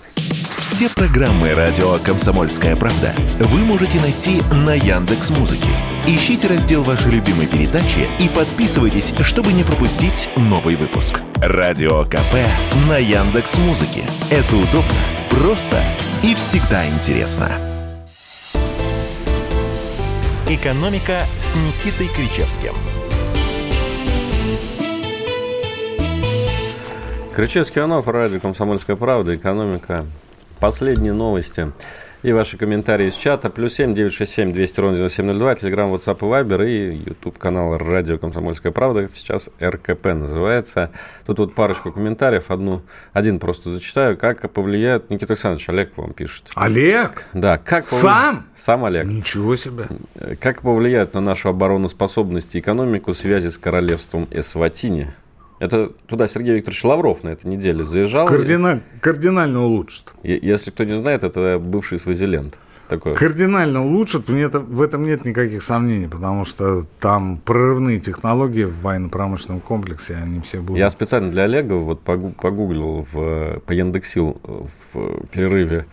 [0.57, 5.69] Все программы радио «Комсомольская правда» вы можете найти на Яндекс Музыке.
[6.07, 11.21] Ищите раздел вашей любимой передачи и подписывайтесь, чтобы не пропустить новый выпуск.
[11.35, 12.35] Радио КП
[12.88, 14.05] на Яндекс Музыке.
[14.29, 14.91] Это удобно,
[15.29, 15.83] просто
[16.25, 17.51] и всегда интересно.
[20.49, 22.73] «Экономика» с Никитой Кричевским–
[27.35, 30.05] Кричевский Анов, радио «Комсомольская правда», экономика.
[30.61, 31.73] Последние новости
[32.25, 33.49] и ваши комментарии из чата.
[33.49, 35.55] Плюс семь девять шесть семь двести ровно девяносто семь ноль два.
[35.55, 36.67] Телеграмм, WhatsApp и Viber.
[36.67, 39.07] И YouTube канал «Радио Комсомольская правда».
[39.13, 40.91] Сейчас РКП называется.
[41.25, 42.49] Тут вот парочку комментариев.
[42.49, 42.81] Одну,
[43.13, 44.17] один просто зачитаю.
[44.17, 45.09] Как повлияет...
[45.09, 46.49] Никита Александрович, Олег вам пишет.
[46.55, 47.25] Олег?
[47.33, 47.59] Да.
[47.59, 48.47] Как Сам?
[48.55, 49.05] Сам Олег.
[49.05, 49.83] Ничего себе.
[50.39, 55.13] Как повлияет на нашу обороноспособность и экономику связи с королевством Эсватини?
[55.65, 58.28] Это туда Сергей Викторович Лавров на этой неделе заезжал.
[58.28, 60.13] Кардиналь, кардинально улучшит.
[60.23, 62.58] Если кто не знает, это бывший Свазиленд.
[62.88, 63.15] такое.
[63.15, 70.15] Кардинально улучшат, в этом нет никаких сомнений, потому что там прорывные технологии в военно-промышленном комплексе,
[70.21, 70.78] они все будут.
[70.78, 74.39] Я специально для Олега вот погуглил в, по Яндексил
[74.93, 75.86] в перерыве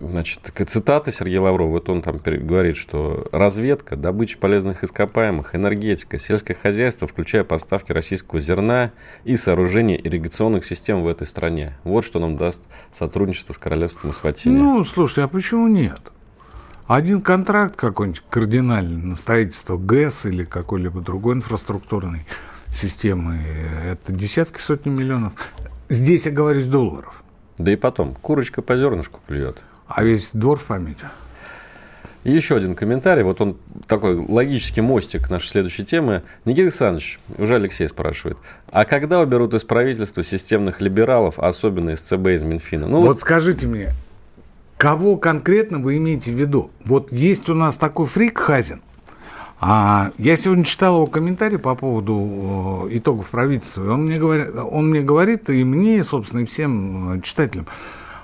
[0.00, 6.54] Значит, цитата Сергея Лаврова, вот он там говорит, что разведка, добыча полезных ископаемых, энергетика, сельское
[6.54, 8.92] хозяйство, включая поставки российского зерна
[9.24, 11.78] и сооружение ирригационных систем в этой стране.
[11.84, 14.56] Вот что нам даст сотрудничество с королевством Исватини.
[14.56, 16.00] Ну, слушай, а почему нет?
[16.86, 22.26] Один контракт какой-нибудь кардинальный на строительство ГЭС или какой-либо другой инфраструктурной
[22.70, 23.38] системы,
[23.86, 25.32] это десятки, сотни миллионов.
[25.88, 27.21] Здесь я говорю долларов.
[27.58, 29.62] Да и потом, курочка по зернышку клюет.
[29.86, 31.06] А весь двор в памяти.
[32.24, 33.24] И еще один комментарий.
[33.24, 36.22] Вот он такой логический мостик нашей следующей темы.
[36.44, 38.38] Никита Александрович, уже Алексей спрашивает.
[38.70, 42.86] А когда уберут из правительства системных либералов, особенно из ЦБ, из Минфина?
[42.86, 43.90] Ну, вот скажите мне,
[44.76, 46.70] кого конкретно вы имеете в виду?
[46.84, 48.82] Вот есть у нас такой фрик Хазин.
[49.64, 53.92] А я сегодня читал его комментарий по поводу э, итогов правительства.
[53.92, 57.68] Он мне, говорит, он мне говорит, и мне, собственно, и всем э, читателям,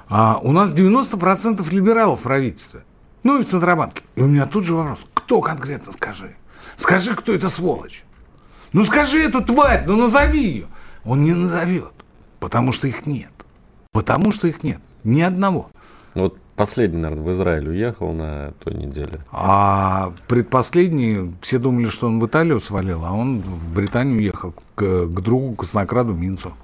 [0.08, 2.80] а у нас 90% либералов в правительстве.
[3.22, 4.02] Ну и в Центробанке.
[4.16, 6.34] И у меня тут же вопрос, кто конкретно скажи?
[6.74, 8.02] Скажи, кто это сволочь?
[8.72, 10.66] Ну скажи эту тварь, ну назови ее.
[11.04, 11.92] Он не назовет,
[12.40, 13.30] потому что их нет.
[13.92, 14.80] Потому что их нет.
[15.04, 15.70] Ни одного.
[16.14, 19.20] Вот Последний, наверное, в Израиль уехал на той неделе.
[19.30, 25.06] А предпоследний, все думали, что он в Италию свалил, а он в Британию уехал к,
[25.06, 26.54] к другу, к Снокраду Минцу.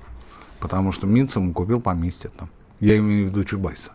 [0.59, 2.51] Потому что Минц ему купил поместье там.
[2.81, 3.93] Я имею в виду Чубайса.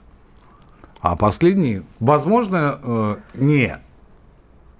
[1.01, 3.81] А последний, возможно, э, нет.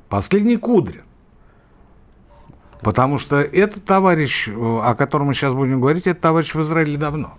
[0.08, 1.04] Последний Кудрин.
[2.82, 6.98] Потому что этот товарищ, э, о котором мы сейчас будем говорить, этот товарищ в Израиле
[6.98, 7.34] давно.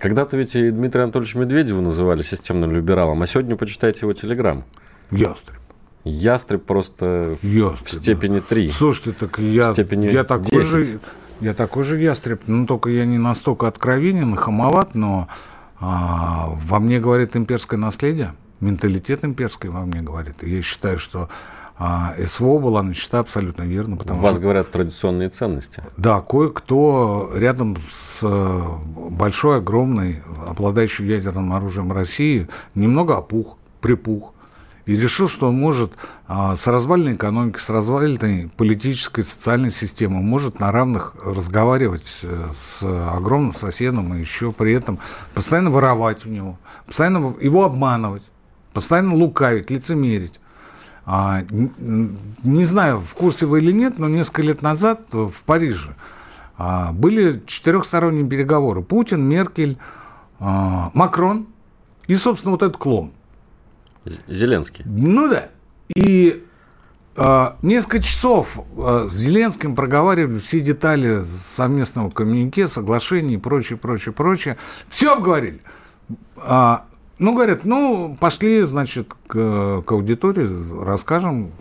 [0.00, 4.64] Когда-то ведь и Дмитрия Анатольевича Медведева называли системным либералом, а сегодня почитайте его телеграм.
[5.10, 5.58] Ястреб.
[6.04, 8.68] Ястреб просто Ястреб, в степени 3.
[8.70, 10.66] Слушайте, так я, я такой 10.
[10.66, 11.00] же...
[11.40, 15.26] Я такой же ястреб, ну только я не настолько откровенен и хамоват, но
[15.80, 20.42] а, во мне говорит имперское наследие, менталитет имперский во мне говорит.
[20.42, 21.30] И я считаю, что
[21.82, 23.96] а СВО была начата абсолютно верно.
[23.96, 25.82] Потому У вас что, говорят традиционные ценности.
[25.96, 28.62] Да, кое-кто рядом с э,
[29.10, 34.34] большой, огромной, обладающей ядерным оружием России, немного опух, припух.
[34.84, 35.92] И решил, что он может
[36.26, 42.82] а, с развальной экономикой, с развальной политической, социальной системой, может на равных разговаривать э, с
[42.82, 44.98] огромным соседом и еще при этом
[45.32, 48.24] постоянно воровать у него, постоянно его обманывать,
[48.74, 50.39] постоянно лукавить, лицемерить.
[51.12, 55.96] А, не знаю, в курсе вы или нет, но несколько лет назад в Париже
[56.56, 58.82] а, были четырехсторонние переговоры.
[58.82, 59.76] Путин, Меркель,
[60.38, 61.48] а, Макрон
[62.06, 63.10] и, собственно, вот этот клон.
[64.28, 64.84] Зеленский.
[64.86, 65.48] Ну да.
[65.96, 66.44] И
[67.62, 74.58] несколько часов с Зеленским проговаривали все детали совместного коммюнике, соглашений и прочее, прочее, прочее.
[74.88, 75.60] Все обговорили.
[77.20, 80.48] Ну, говорят, ну, пошли, значит, к, к аудитории,
[80.82, 81.52] расскажем,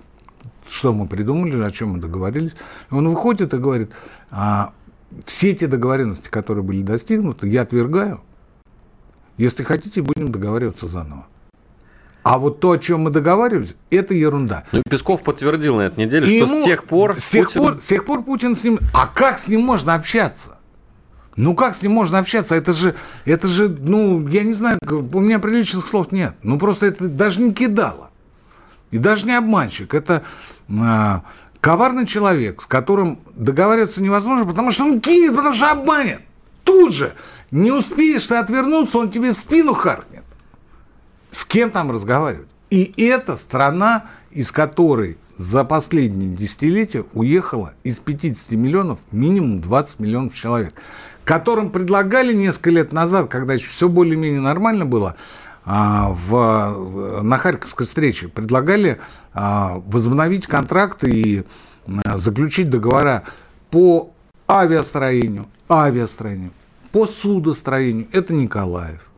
[0.65, 2.53] что мы придумали, о чем мы договорились.
[2.89, 3.91] Он выходит и говорит,
[4.31, 4.71] а,
[5.25, 8.21] все те договоренности, которые были достигнуты, я отвергаю.
[9.35, 11.27] Если хотите, будем договариваться заново.
[12.23, 14.63] А вот то, о чем мы договаривались, это ерунда.
[14.71, 17.19] Ну, Песков подтвердил на этой неделе, и что ему, с тех пор...
[17.19, 17.61] С тех, Путин...
[17.61, 18.79] пор, с тех пор Путин с ним...
[18.93, 20.58] А как с ним можно общаться?
[21.39, 22.53] Ну как с ним можно общаться?
[22.53, 26.35] Это же, это же, ну, я не знаю, у меня приличных слов нет.
[26.43, 28.11] Ну просто это даже не кидало.
[28.91, 29.93] И даже не обманщик.
[29.93, 30.23] Это
[30.69, 31.23] а,
[31.61, 36.19] коварный человек, с которым договариваться невозможно, потому что он кинет, потому что обманет.
[36.65, 37.13] Тут же.
[37.51, 40.25] Не успеешь ты отвернуться, он тебе в спину харкнет.
[41.29, 42.49] С кем там разговаривать?
[42.69, 50.35] И это страна, из которой за последние десятилетия уехало из 50 миллионов минимум 20 миллионов
[50.35, 50.73] человек
[51.29, 55.15] которым предлагали несколько лет назад, когда еще все более-менее нормально было,
[55.63, 58.99] а, в, на Харьковской встрече предлагали
[59.31, 61.43] а, возобновить контракты и
[62.15, 63.25] заключить договора
[63.69, 64.11] по
[64.47, 66.49] авиастроению, авиастроению,
[66.91, 68.07] по судостроению.
[68.11, 69.11] Это Николаев,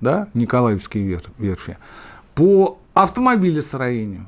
[0.00, 1.76] да, Николаевские верфи.
[2.34, 4.24] По автомобилестроению,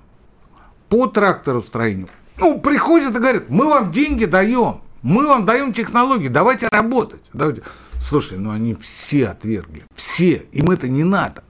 [0.90, 2.11] по тракторостроению.
[2.37, 7.22] Ну, приходят и говорят, мы вам деньги даем, мы вам даем технологии, давайте работать.
[7.32, 7.62] Давайте.
[8.00, 9.84] Слушайте, ну они все отвергли.
[9.94, 10.46] Все.
[10.52, 11.44] Им это не надо.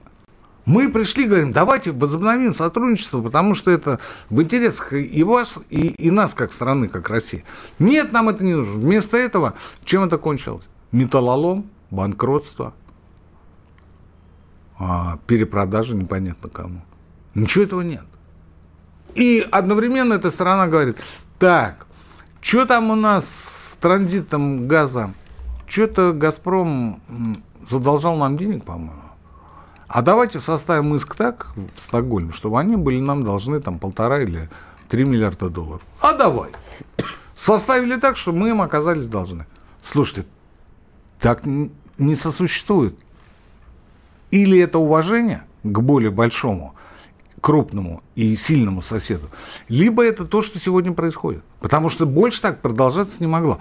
[0.65, 6.11] Мы пришли, говорим, давайте возобновим сотрудничество, потому что это в интересах и вас, и, и
[6.11, 7.43] нас, как страны, как России.
[7.79, 8.79] Нет, нам это не нужно.
[8.79, 10.65] Вместо этого, чем это кончилось?
[10.91, 12.73] Металлолом, банкротство,
[14.77, 16.81] а, перепродажи непонятно кому.
[17.33, 18.05] Ничего этого нет.
[19.15, 20.97] И одновременно эта сторона говорит,
[21.39, 21.87] так,
[22.41, 25.13] что там у нас с транзитом газа?
[25.67, 27.01] Что-то «Газпром»
[27.65, 29.01] задолжал нам денег, по-моему.
[29.87, 34.49] А давайте составим иск так в Стокгольме, чтобы они были нам должны там полтора или
[34.89, 35.81] три миллиарда долларов.
[36.01, 36.49] А давай.
[37.33, 39.45] Составили так, что мы им оказались должны.
[39.81, 40.27] Слушайте,
[41.19, 42.97] так не сосуществует.
[44.31, 46.75] Или это уважение к более большому,
[47.39, 49.29] крупному и сильному соседу,
[49.67, 51.43] либо это то, что сегодня происходит.
[51.61, 53.59] Потому что больше так продолжаться не могло.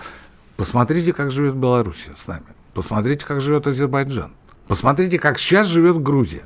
[0.57, 2.47] Посмотрите, как живет Беларусь с нами.
[2.75, 4.33] Посмотрите, как живет Азербайджан.
[4.67, 6.45] Посмотрите, как сейчас живет Грузия.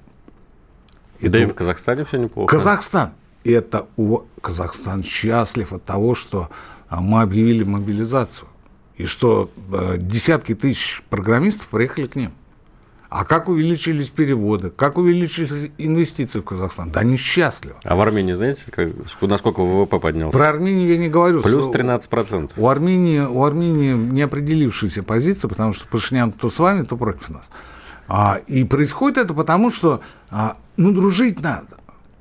[1.20, 2.56] И да и в Казахстане все неплохо.
[2.56, 3.12] Казахстан.
[3.44, 4.20] Это у...
[4.40, 6.50] Казахстан счастлив от того, что
[6.88, 8.48] а, мы объявили мобилизацию.
[8.96, 12.32] И что э, десятки тысяч программистов приехали к ним.
[13.14, 14.70] А как увеличились переводы?
[14.70, 16.90] Как увеличились инвестиции в Казахстан?
[16.90, 17.76] Да несчастливо.
[17.84, 18.88] А в Армении, знаете, как,
[19.20, 20.36] насколько ВВП поднялся?
[20.36, 21.40] Про Армению я не говорю.
[21.40, 22.50] Плюс 13%.
[22.56, 27.30] У Армении, у Армении не определившаяся позиция, потому что Пашинян то с вами, то против
[27.30, 27.52] нас.
[28.08, 30.00] А, и происходит это потому, что
[30.30, 31.76] а, ну, дружить надо.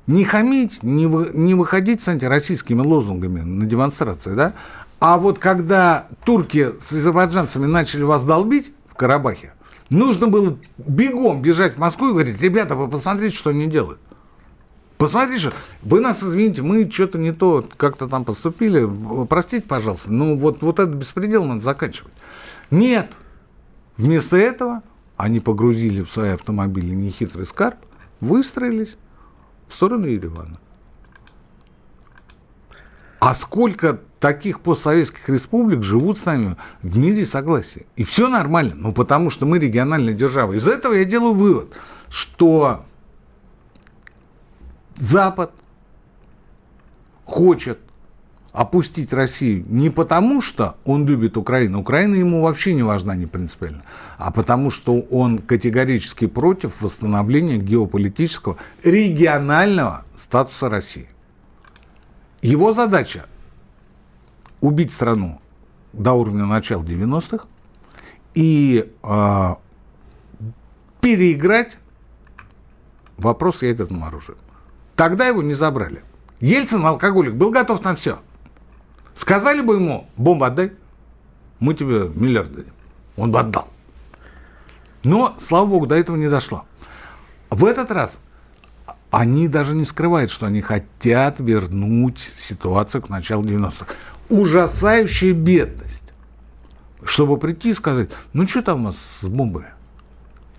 [0.05, 4.53] Не хамить, не, вы, не выходить с антироссийскими лозунгами на демонстрации, да?
[4.99, 9.53] А вот когда турки с азербайджанцами начали вас долбить в Карабахе,
[9.93, 13.99] Нужно было бегом бежать в Москву и говорить, ребята, вы посмотрите, что они делают.
[14.97, 15.51] Посмотрите,
[15.83, 18.89] вы нас извините, мы что-то не то как-то там поступили,
[19.27, 22.13] простите, пожалуйста, ну вот, вот этот беспредел надо заканчивать.
[22.71, 23.11] Нет.
[23.97, 24.81] Вместо этого
[25.15, 27.77] они погрузили в свои автомобили нехитрый скарб,
[28.19, 28.97] выстроились
[29.67, 30.59] в сторону Еревана.
[33.19, 37.85] А сколько таких постсоветских республик живут с нами в мире согласия.
[37.97, 40.53] И все нормально, ну потому что мы региональная держава.
[40.53, 41.73] Из этого я делаю вывод,
[42.07, 42.85] что
[44.95, 45.51] Запад
[47.25, 47.79] хочет
[48.53, 53.83] опустить Россию не потому, что он любит Украину, Украина ему вообще не важна, не принципиально,
[54.17, 61.09] а потому что он категорически против восстановления геополитического регионального статуса России.
[62.41, 63.25] Его задача
[64.63, 65.41] убить страну
[65.91, 67.45] до уровня начала 90-х
[68.33, 69.55] и э,
[71.01, 71.79] переиграть
[73.17, 74.39] вопрос с ядерным оружием.
[74.95, 76.01] Тогда его не забрали.
[76.39, 78.19] Ельцин, алкоголик, был готов на все.
[79.15, 80.71] Сказали бы ему, бомбу отдай,
[81.59, 82.73] мы тебе миллиард дадим.
[83.17, 83.67] Он бы отдал.
[85.03, 86.65] Но, слава богу, до этого не дошло.
[87.49, 88.21] В этот раз
[89.11, 93.93] они даже не скрывают, что они хотят вернуть ситуацию к началу 90-х
[94.33, 96.13] ужасающая бедность.
[97.03, 99.67] Чтобы прийти и сказать, ну что там у нас с бомбами?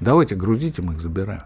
[0.00, 1.42] Давайте грузите, мы их забираем.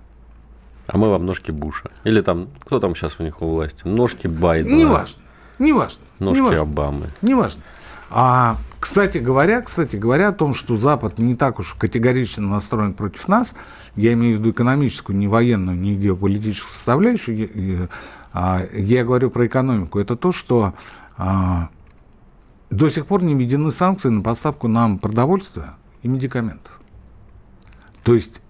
[0.86, 1.90] А мы вам ножки Буша.
[2.04, 3.86] Или там, кто там сейчас у них у власти?
[3.86, 4.74] Ножки Байдена.
[4.74, 5.22] Неважно.
[5.58, 6.02] Неважно.
[6.18, 7.06] Ножки неважно, Обамы.
[7.20, 7.62] Неважно.
[8.10, 13.28] А, кстати говоря, кстати говоря, о том, что Запад не так уж категорично настроен против
[13.28, 13.54] нас,
[13.96, 17.88] я имею в виду экономическую, не военную, не геополитическую составляющую, я,
[18.32, 20.72] а, я говорю про экономику, это то, что
[21.18, 21.68] а,
[22.70, 26.80] до сих пор не введены санкции на поставку нам продовольствия и медикаментов.
[28.02, 28.40] То есть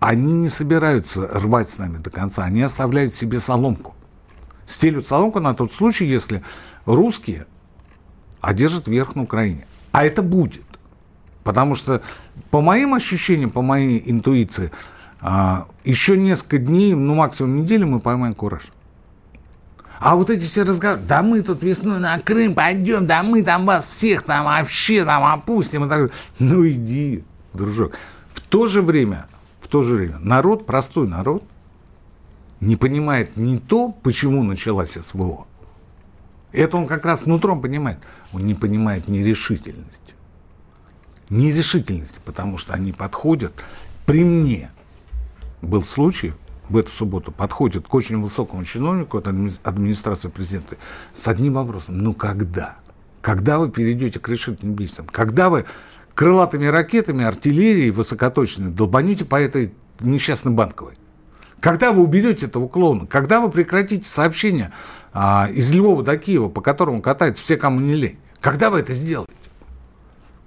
[0.00, 3.94] они не собираются рвать с нами до конца, они оставляют себе соломку.
[4.66, 6.42] Стелют соломку на тот случай, если
[6.86, 7.46] русские
[8.40, 9.66] одержат верх на Украине.
[9.92, 10.64] А это будет.
[11.44, 12.02] Потому что,
[12.50, 14.70] по моим ощущениям, по моей интуиции,
[15.20, 18.62] а, еще несколько дней, ну максимум недели мы поймаем кураж.
[20.02, 23.66] А вот эти все разговоры, да мы тут весной на Крым пойдем, да мы там
[23.66, 25.84] вас всех там вообще там опустим.
[25.84, 26.10] И так.
[26.40, 27.22] Ну иди,
[27.54, 27.92] дружок.
[28.32, 29.26] В то же время,
[29.60, 31.44] в то же время, народ, простой народ,
[32.58, 35.46] не понимает не то, почему началась СВО.
[36.50, 37.98] Это он как раз нутром понимает.
[38.32, 40.14] Он не понимает нерешительности.
[41.30, 43.52] Нерешительности, потому что они подходят.
[44.04, 44.72] При мне
[45.60, 46.32] был случай,
[46.72, 50.76] в эту субботу подходит к очень высокому чиновнику от администрации президента
[51.12, 51.98] с одним вопросом.
[51.98, 52.76] Ну когда?
[53.20, 55.06] Когда вы перейдете к решительным действиям?
[55.06, 55.66] Когда вы
[56.14, 60.94] крылатыми ракетами, артиллерией высокоточной долбанете по этой несчастной банковой?
[61.60, 63.06] Когда вы уберете этого клоуна?
[63.06, 64.72] Когда вы прекратите сообщение
[65.12, 68.18] а, из Львова до Киева, по которому катаются все, кому не лень?
[68.40, 69.32] Когда вы это сделаете?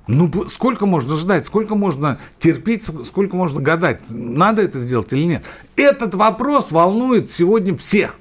[0.07, 5.45] Ну, сколько можно ждать, сколько можно терпеть, сколько можно гадать, надо это сделать или нет.
[5.75, 8.15] Этот вопрос волнует сегодня всех.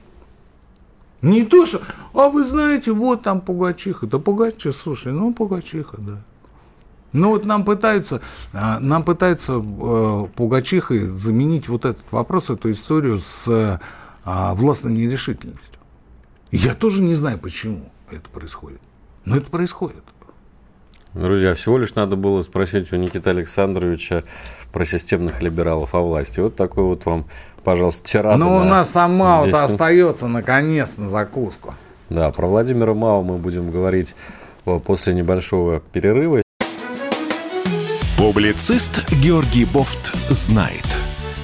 [1.20, 1.80] Не то, что,
[2.12, 4.06] а вы знаете, вот там Пугачиха.
[4.06, 6.22] Да Пугачиха, слушай, ну Пугачиха, да.
[7.12, 8.20] Ну вот нам пытаются,
[8.52, 13.80] а, нам пытаются э, Пугачихой заменить вот этот вопрос, эту историю с
[14.24, 15.80] а, властной нерешительностью.
[16.50, 18.80] Я тоже не знаю, почему это происходит.
[19.24, 20.02] Но это происходит.
[21.14, 24.24] Друзья, всего лишь надо было спросить у Никиты Александровича
[24.72, 26.40] про системных либералов о власти.
[26.40, 27.26] Вот такой вот вам,
[27.62, 28.36] пожалуйста, тирада.
[28.36, 31.74] Ну, у нас там мало-то остается, наконец, на закуску.
[32.10, 34.16] Да, про Владимира Мау мы будем говорить
[34.84, 36.42] после небольшого перерыва.
[38.18, 40.86] Публицист Георгий Бофт знает.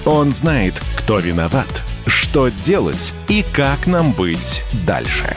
[0.04, 5.36] Он знает, кто виноват, что делать и как нам быть дальше.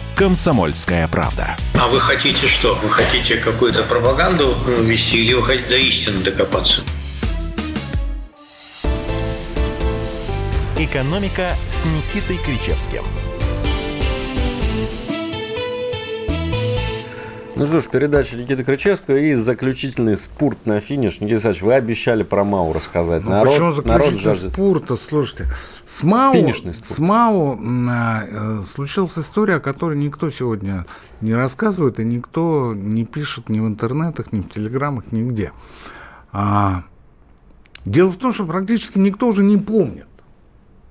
[0.21, 1.57] «Комсомольская правда».
[1.73, 2.75] А вы хотите что?
[2.75, 6.83] Вы хотите какую-то пропаганду вести или вы хотите до истины докопаться?
[10.77, 13.01] «Экономика» с Никитой Кричевским–
[17.61, 21.21] Ну что ж, передача Никиты Крычевского и заключительный спорт на финиш.
[21.21, 23.23] Никита Александрович, вы обещали про МАУ рассказать.
[23.23, 24.97] Ну, народ, почему заключительный народ спорта?
[24.97, 25.47] Слушайте,
[25.85, 26.33] с МАУ,
[26.81, 30.87] с МАУ э, случилась история, о которой никто сегодня
[31.21, 35.51] не рассказывает, и никто не пишет ни в интернетах, ни в телеграммах, нигде.
[36.31, 36.81] А,
[37.85, 40.07] дело в том, что практически никто уже не помнит.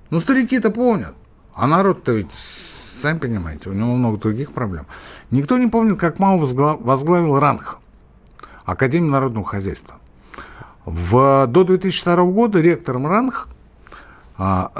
[0.09, 1.15] Ну, старики-то помнят,
[1.53, 2.31] а народ-то ведь
[3.01, 4.85] сами понимаете, у него много других проблем.
[5.31, 7.79] Никто не помнит, как Мао возглавил РАНХ,
[8.65, 9.95] Академию народного хозяйства.
[10.85, 13.47] В, до 2002 года ректором РАНХ
[14.37, 14.71] а,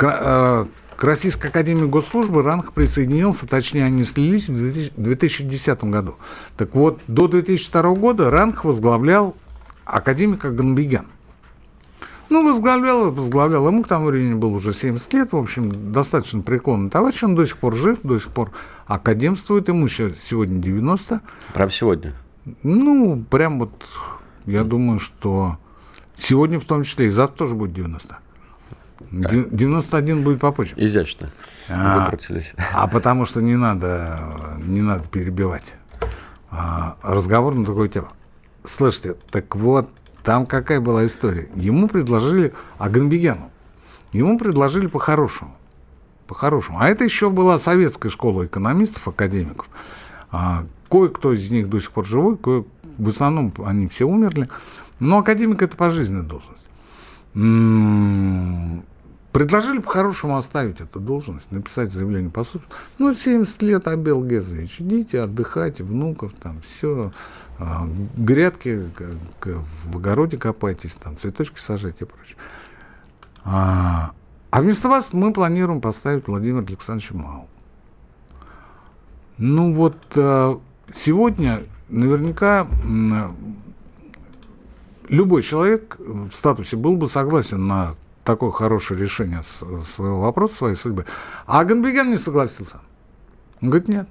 [0.00, 0.66] а,
[0.96, 6.16] к Российской Академии Госслужбы РАНХ присоединился, точнее, они слились в 2010 году.
[6.56, 9.34] Так вот, до 2002 года РАНХ возглавлял
[9.86, 11.06] академик Аганбегян.
[12.30, 13.66] Ну, возглавлял, возглавлял.
[13.66, 17.24] Ему к тому времени было уже 70 лет, в общем, достаточно преклонный товарищ.
[17.24, 18.52] Он до сих пор жив, до сих пор
[18.86, 19.66] академствует.
[19.66, 21.20] Ему сейчас сегодня 90.
[21.52, 22.14] Прям сегодня?
[22.62, 23.84] Ну, прям вот,
[24.46, 25.58] я думаю, что
[26.14, 28.18] сегодня в том числе, и завтра тоже будет 90.
[29.10, 30.74] 91 будет попозже.
[30.76, 31.30] Изящно.
[31.68, 32.54] А, выкрутились.
[32.72, 34.20] А потому что не надо,
[34.58, 35.74] не надо перебивать.
[36.50, 38.08] А, разговор на другую тему.
[38.62, 39.90] Слушайте, так вот,
[40.22, 41.48] там какая была история?
[41.54, 43.50] Ему предложили Аганбегяну.
[44.12, 45.56] Ему предложили по-хорошему.
[46.26, 46.78] По-хорошему.
[46.80, 49.68] А это еще была советская школа экономистов, академиков.
[50.30, 52.64] А, кое-кто из них до сих пор живой, кое
[52.98, 54.48] в основном они все умерли.
[54.98, 56.64] Но академик это пожизненная должность.
[57.34, 58.84] М-м-
[59.32, 62.64] предложили по-хорошему оставить эту должность, написать заявление по суду.
[62.98, 67.12] Ну, 70 лет, Абел Гезович, идите, отдыхайте, внуков, там, все,
[67.58, 68.88] а, грядки
[69.84, 72.36] в огороде копайтесь, там, цветочки сажайте и прочее.
[73.44, 74.12] А,
[74.50, 77.48] а вместо вас мы планируем поставить Владимира Александровича Мау.
[79.38, 80.60] Ну вот а,
[80.92, 82.66] сегодня наверняка
[85.08, 87.94] любой человек в статусе был бы согласен на
[88.30, 91.04] такое хорошее решение своего вопроса, своей судьбы.
[91.46, 92.80] А Ганбеген не согласился.
[93.60, 94.08] Он говорит, нет.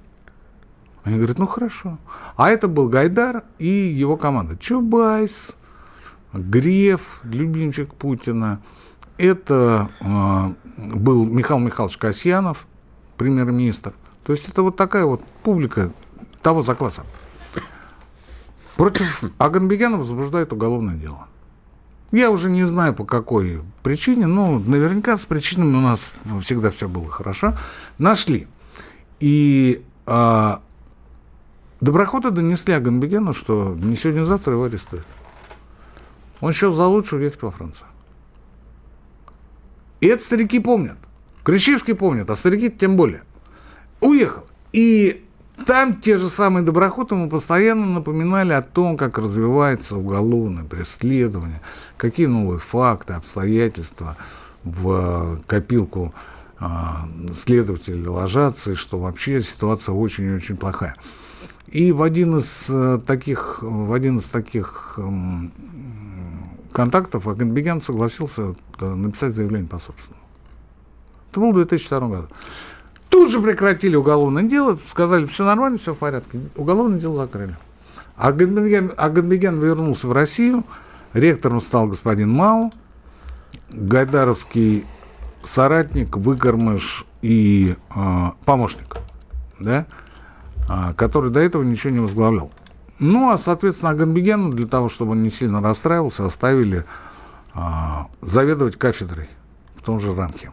[1.04, 1.98] Они говорят, ну хорошо.
[2.36, 4.58] А это был Гайдар и его команда.
[4.58, 5.56] Чубайс,
[6.34, 8.60] Греф, любимчик Путина.
[9.16, 12.66] Это э, был Михаил Михайлович Касьянов,
[13.16, 13.94] премьер-министр.
[14.24, 15.90] То есть это вот такая вот публика
[16.42, 17.06] того закваса.
[18.76, 21.26] Против Аганбегяна возбуждают уголовное дело.
[22.12, 26.88] Я уже не знаю, по какой причине, но наверняка с причинами у нас всегда все
[26.88, 27.56] было хорошо.
[27.98, 28.48] Нашли.
[29.20, 30.60] И а,
[31.80, 35.06] Доброходы донесли Аганбегену, что не сегодня-завтра его арестуют.
[36.40, 37.86] Он счел за лучше уехать во Францию.
[40.00, 40.98] И это старики помнят.
[41.42, 43.22] Кричевский помнят, а старики тем более.
[44.00, 44.44] Уехал.
[44.72, 45.26] И
[45.66, 51.60] там те же самые доброходы ему постоянно напоминали о том, как развивается уголовное преследование,
[51.96, 54.16] какие новые факты, обстоятельства
[54.64, 56.14] в копилку
[56.58, 60.94] а, следователей ложатся, и что вообще ситуация очень-очень плохая.
[61.68, 65.52] И в один из э, таких, в один из таких эм,
[66.72, 70.20] контактов Аганбегян согласился э, написать заявление по собственному.
[71.30, 72.28] Это было в 2002 году.
[73.10, 76.40] Тут же прекратили уголовное дело, сказали, все нормально, все в порядке.
[76.56, 77.56] Уголовное дело закрыли.
[78.16, 80.64] Аганбегян, Аганбегян вернулся в Россию,
[81.12, 82.72] ректором стал господин Мау,
[83.70, 84.86] Гайдаровский
[85.42, 88.98] соратник, выкормыш и э, помощник,
[89.58, 89.86] да,
[90.68, 92.52] э, который до этого ничего не возглавлял.
[93.00, 96.84] Ну, а, соответственно, Аганбегену для того, чтобы он не сильно расстраивался, оставили
[97.54, 97.58] э,
[98.20, 99.28] заведовать кафедрой
[99.76, 100.50] в том же Ранхе.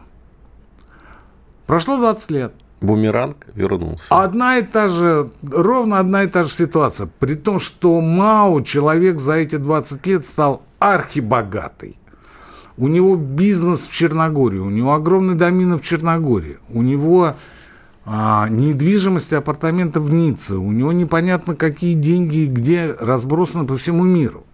[1.68, 2.54] Прошло 20 лет.
[2.80, 4.06] Бумеранг вернулся.
[4.08, 7.10] Одна и та же, ровно одна и та же ситуация.
[7.18, 11.98] При том, что Мао, человек за эти 20 лет стал архибогатый.
[12.78, 17.34] У него бизнес в Черногории, у него огромный домин в Черногории, у него
[18.06, 24.04] а, недвижимость и апартаменты в Ницце, у него непонятно какие деньги где разбросаны по всему
[24.04, 24.46] миру.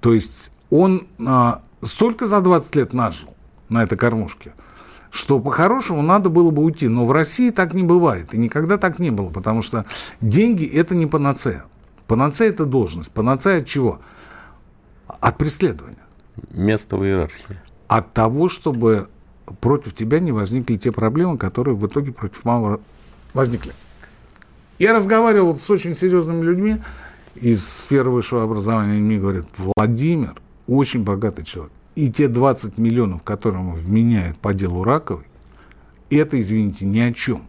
[0.00, 3.28] То есть он а, столько за 20 лет нажил
[3.68, 4.54] на этой кормушке,
[5.10, 6.88] что по-хорошему надо было бы уйти.
[6.88, 8.32] Но в России так не бывает.
[8.34, 9.28] И никогда так не было.
[9.28, 9.84] Потому что
[10.20, 11.64] деньги– это не панацея.
[12.06, 13.10] Панацея– это должность.
[13.10, 14.00] Панацея от чего?
[15.06, 15.98] От преследования.
[16.50, 17.58] Место в иерархии.
[17.88, 19.08] От того, чтобы
[19.60, 22.80] против тебя не возникли те проблемы, которые в итоге против Маура
[23.34, 23.72] возникли.
[24.78, 26.76] Я разговаривал с очень серьезными людьми
[27.34, 28.98] из сферы высшего образования.
[28.98, 30.34] Мне говорят, Владимир
[30.66, 31.72] очень богатый человек.
[32.00, 35.26] И те 20 миллионов, которые вменяют по делу Раковой,
[36.08, 37.42] это, извините, ни о чем.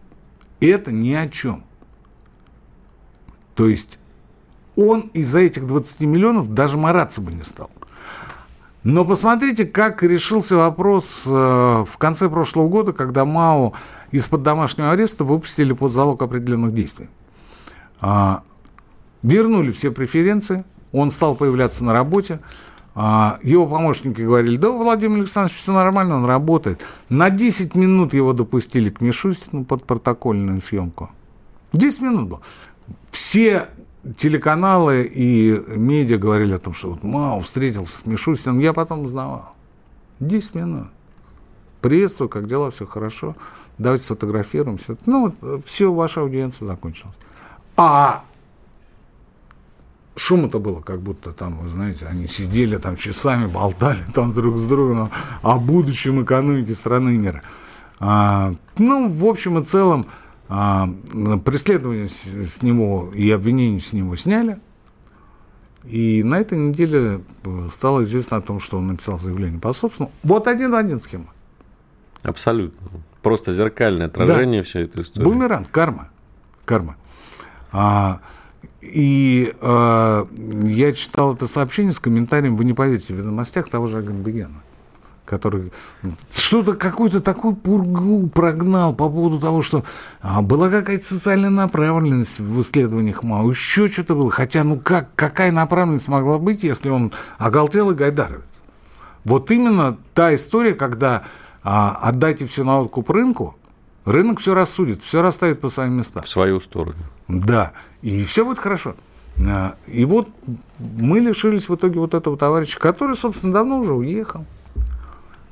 [0.60, 1.64] Это ни о чем.
[3.56, 3.97] То есть
[4.76, 7.72] он из-за этих 20 миллионов даже мараться бы не стал.
[8.84, 13.72] Но посмотрите, как решился вопрос э, в конце прошлого года, когда МАО
[14.12, 17.08] из-под домашнего ареста выпустили под залог определенных действий.
[18.02, 18.43] А,
[19.24, 22.41] вернули все преференции, он стал появляться на работе,
[22.96, 26.82] его помощники говорили, да, Владимир Александрович, все нормально, он работает.
[27.10, 31.10] На 10 минут его допустили к Мишустину под протокольную съемку.
[31.74, 32.42] 10 минут было.
[33.12, 33.70] Все
[34.18, 38.60] телеканалы и медиа говорили о том, что вот Мау встретился с Мишустиным.
[38.60, 39.54] Я потом узнавал.
[40.20, 40.88] 10 минут.
[41.80, 43.36] Приветствую, как дела, все хорошо.
[43.78, 44.78] Давайте сфотографируем.
[44.78, 44.98] Все.
[45.06, 47.16] Ну, вот, все, ваша аудиенция закончилась.
[47.78, 48.24] А
[50.16, 54.57] шум это было, как будто там, вы знаете, они сидели там часами, болтали там друг
[54.57, 55.09] с другом
[55.41, 57.41] о будущем экономики страны и мира.
[57.99, 60.07] А, ну, в общем и целом,
[60.49, 60.89] а,
[61.45, 64.59] преследование с, с него и обвинение с него сняли.
[65.86, 70.14] И на этой неделе э, стало известно о том, что он написал заявление по собственному.
[70.22, 71.34] Вот один в один схема.
[72.22, 72.88] Абсолютно.
[73.24, 74.68] Просто зеркальное отражение да.
[74.68, 75.26] всей этой истории.
[75.26, 76.09] Бумеранг, карма.
[76.66, 76.97] Карма.
[77.72, 78.22] А,
[78.82, 80.25] и э,
[80.63, 84.63] я читал это сообщение с комментарием, вы не поверите, в ведомостях того же Аганбегена,
[85.25, 85.71] который
[86.32, 89.84] что-то, какую-то такую пургу прогнал по поводу того, что
[90.21, 94.32] а, была какая-то социальная направленность в исследованиях МАУ, еще что-то было.
[94.32, 98.41] Хотя, ну как, какая направленность могла быть, если он оголтел и гайдаровец?
[99.23, 101.23] Вот именно та история, когда
[101.63, 103.55] а, отдайте все на откуп рынку,
[104.05, 106.23] рынок все рассудит, все расставит по своим местам.
[106.23, 106.97] В свою сторону.
[107.39, 107.73] Да.
[108.01, 108.95] И все будет хорошо.
[109.47, 110.29] А, и вот
[110.79, 114.45] мы лишились в итоге вот этого товарища, который, собственно, давно уже уехал.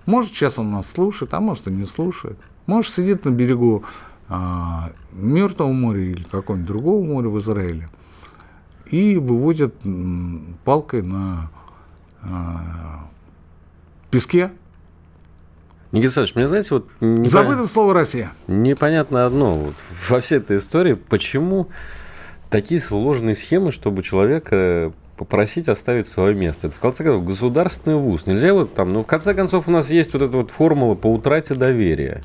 [0.06, 2.38] Может, сейчас он нас слушает, а может, и не слушает.
[2.66, 3.84] Может, сидит на берегу
[4.28, 7.90] а, Мертвого моря или какого-нибудь другого моря в Израиле
[8.86, 9.76] и выводит
[10.66, 11.52] палкой на
[12.22, 13.08] а,
[14.10, 14.52] песке.
[15.92, 16.88] Никита Александрович, мне, знаете, вот...
[17.02, 18.32] Непонятно, Забыто слово «Россия».
[18.48, 19.56] Непонятно одно.
[19.56, 19.76] Вот,
[20.10, 21.70] во всей этой истории, почему
[22.50, 26.68] такие сложные схемы, чтобы человека попросить оставить свое место.
[26.68, 28.26] Это, в конце концов, государственный вуз.
[28.26, 28.94] Нельзя вот там...
[28.94, 32.24] Ну, в конце концов, у нас есть вот эта вот формула по утрате доверия.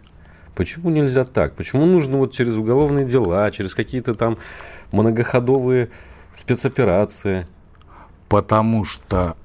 [0.54, 1.54] Почему нельзя так?
[1.54, 4.38] Почему нужно вот через уголовные дела, через какие-то там
[4.92, 5.90] многоходовые
[6.32, 7.48] спецоперации?
[8.28, 9.36] Потому что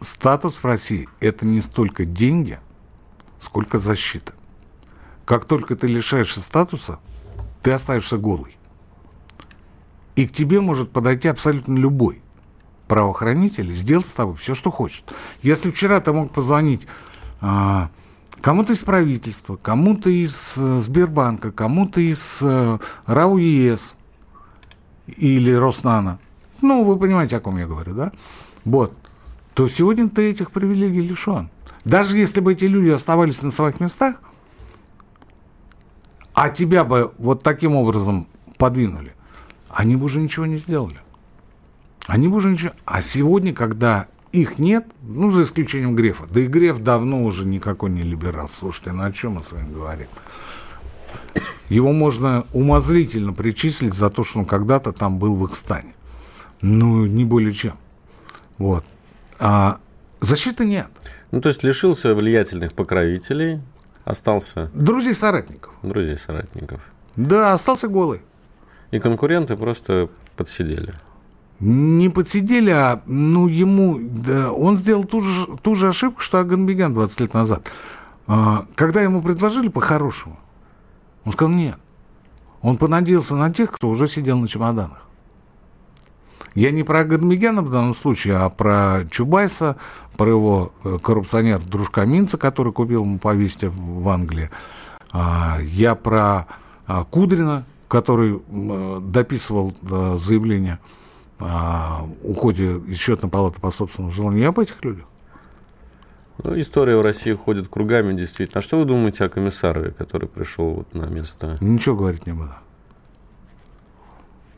[0.00, 2.58] статус в России– это не столько деньги,
[3.40, 4.32] сколько защита.
[5.24, 7.00] Как только ты лишаешься статуса,
[7.62, 8.56] ты остаешься голый.
[10.16, 12.22] И к тебе может подойти абсолютно любой
[12.88, 15.04] правоохранитель и сделать с тобой все, что хочет.
[15.42, 16.86] Если вчера ты мог позвонить
[17.40, 17.88] а,
[18.40, 23.94] кому-то из правительства, кому-то из а, Сбербанка, кому-то из а, РАО ЕС
[25.06, 26.18] или Роснана,
[26.60, 28.12] ну, вы понимаете, о ком я говорю, да?
[28.64, 28.96] Вот.
[29.54, 31.48] То сегодня ты этих привилегий лишен.
[31.84, 34.16] Даже если бы эти люди оставались на своих местах,
[36.34, 38.26] а тебя бы вот таким образом
[38.58, 39.12] подвинули,
[39.68, 41.00] они бы уже ничего не сделали.
[42.06, 42.72] Они бы уже ничего...
[42.84, 47.90] А сегодня, когда их нет, ну, за исключением Грефа, да и Греф давно уже никакой
[47.90, 48.48] не либерал.
[48.48, 50.06] Слушайте, ну о чем мы с вами говорим?
[51.68, 55.94] Его можно умозрительно причислить за то, что он когда-то там был в их стане.
[56.60, 57.74] Ну, не более чем.
[58.58, 58.84] Вот.
[59.38, 59.78] А
[60.20, 60.88] защиты нет.
[61.30, 63.60] Ну, то есть лишился влиятельных покровителей,
[64.04, 64.70] остался?
[64.74, 65.72] Друзей соратников.
[65.82, 66.80] Друзей соратников.
[67.16, 68.22] Да, остался голый.
[68.90, 70.94] И конкуренты просто подсидели.
[71.60, 76.94] Не подсидели, а ну, ему, да, он сделал ту же, ту же ошибку, что Аганбегян
[76.94, 77.70] 20 лет назад.
[78.26, 80.38] А, когда ему предложили по-хорошему,
[81.24, 81.76] он сказал нет.
[82.62, 85.06] Он понадеялся на тех, кто уже сидел на чемоданах.
[86.54, 89.76] Я не про Гадмигяна в данном случае, а про Чубайса,
[90.16, 94.50] про его э, коррупционер дружка Минца, который купил ему повесить в Англии.
[95.12, 96.46] А, я про
[96.86, 98.40] а, Кудрина, который
[99.00, 100.78] дописывал э, заявление
[101.38, 104.42] о уходе из счетной палаты по собственному желанию.
[104.42, 105.06] Я об этих людях.
[106.42, 108.60] Ну, история в России ходит кругами, действительно.
[108.60, 111.56] А что вы думаете о комиссарове, который пришел вот на место?
[111.60, 112.52] Ничего говорить не буду.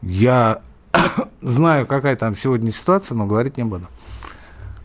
[0.00, 0.62] Я
[1.40, 3.86] знаю, какая там сегодня ситуация, но говорить не буду.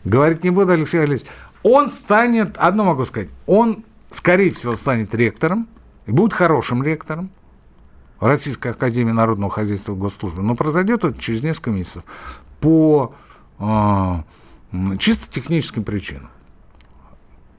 [0.04, 1.26] Говорить не буду, Алексей Валерьевич.
[1.62, 5.68] Он станет, одно могу сказать, он, скорее всего, станет ректором,
[6.06, 7.30] и будет хорошим ректором
[8.20, 10.42] Российской Академии Народного Хозяйства и Госслужбы.
[10.42, 12.04] Но произойдет это через несколько месяцев
[12.60, 13.14] по
[13.58, 14.14] э,
[14.98, 16.30] чисто техническим причинам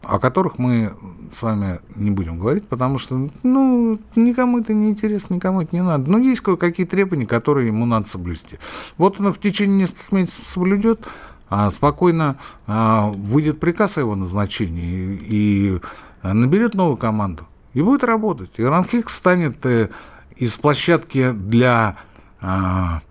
[0.04, 0.94] о которых мы
[1.32, 5.84] с вами не будем говорить, потому что, ну, никому это не интересно, никому это не
[5.84, 6.10] надо.
[6.10, 8.58] Но есть кое-какие требования, которые ему надо соблюсти.
[8.98, 11.08] Вот он в течение нескольких месяцев соблюдет,
[11.50, 12.38] а спокойно
[12.68, 15.80] а, выйдет приказ о его назначении и,
[16.24, 18.52] наберет новую команду и будет работать.
[18.58, 19.90] И Ранхикс станет э,
[20.36, 21.96] из площадки для
[22.42, 23.02] а,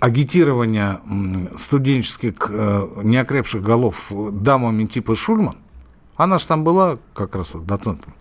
[0.00, 1.00] агитирования
[1.56, 5.56] студенческих э, неокрепших голов дамами типа Шульман
[6.16, 8.14] она же там была как раз вот доцентом,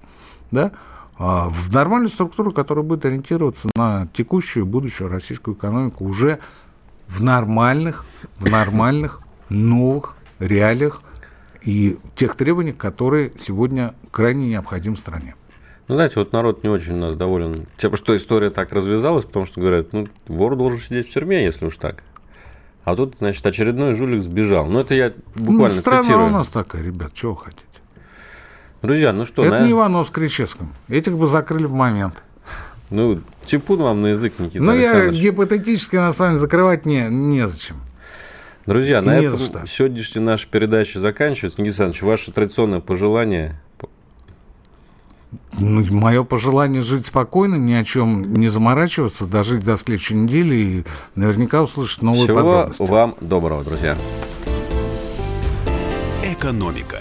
[0.52, 0.72] да,
[1.18, 6.39] а в нормальную структуру, которая будет ориентироваться на текущую будущую российскую экономику уже
[7.08, 8.06] в нормальных,
[8.38, 11.02] в нормальных новых реалиях
[11.64, 15.36] и тех требованиях, которые сегодня крайне необходимы стране.
[15.88, 19.46] Ну, знаете, вот народ не очень у нас доволен тем, что история так развязалась, потому
[19.46, 22.04] что говорят, ну, вор должен сидеть в тюрьме, если уж так.
[22.84, 24.66] А тут, значит, очередной жулик сбежал.
[24.66, 26.28] Ну, это я буквально ну, страна цитирую.
[26.28, 27.64] у нас такая, ребят, чего хотите.
[28.86, 29.41] Друзья, ну что...
[29.43, 29.67] Это наверное...
[29.67, 30.73] не Иванов с Кричевским.
[30.88, 32.23] Этих бы закрыли в момент.
[32.89, 37.77] Ну, типун вам на язык, Никита Ну, я гипотетически на самом деле закрывать не, незачем.
[38.65, 41.61] Друзья, на этом сегодняшняя наша передача заканчивается.
[41.61, 43.59] Никита Александрович, ваше традиционное пожелание
[45.57, 50.86] ну, мое пожелание жить спокойно, ни о чем не заморачиваться, дожить до следующей недели и
[51.15, 52.83] наверняка услышать новые Всего подробности.
[52.83, 53.97] вам доброго, друзья.
[56.23, 56.99] Экономика.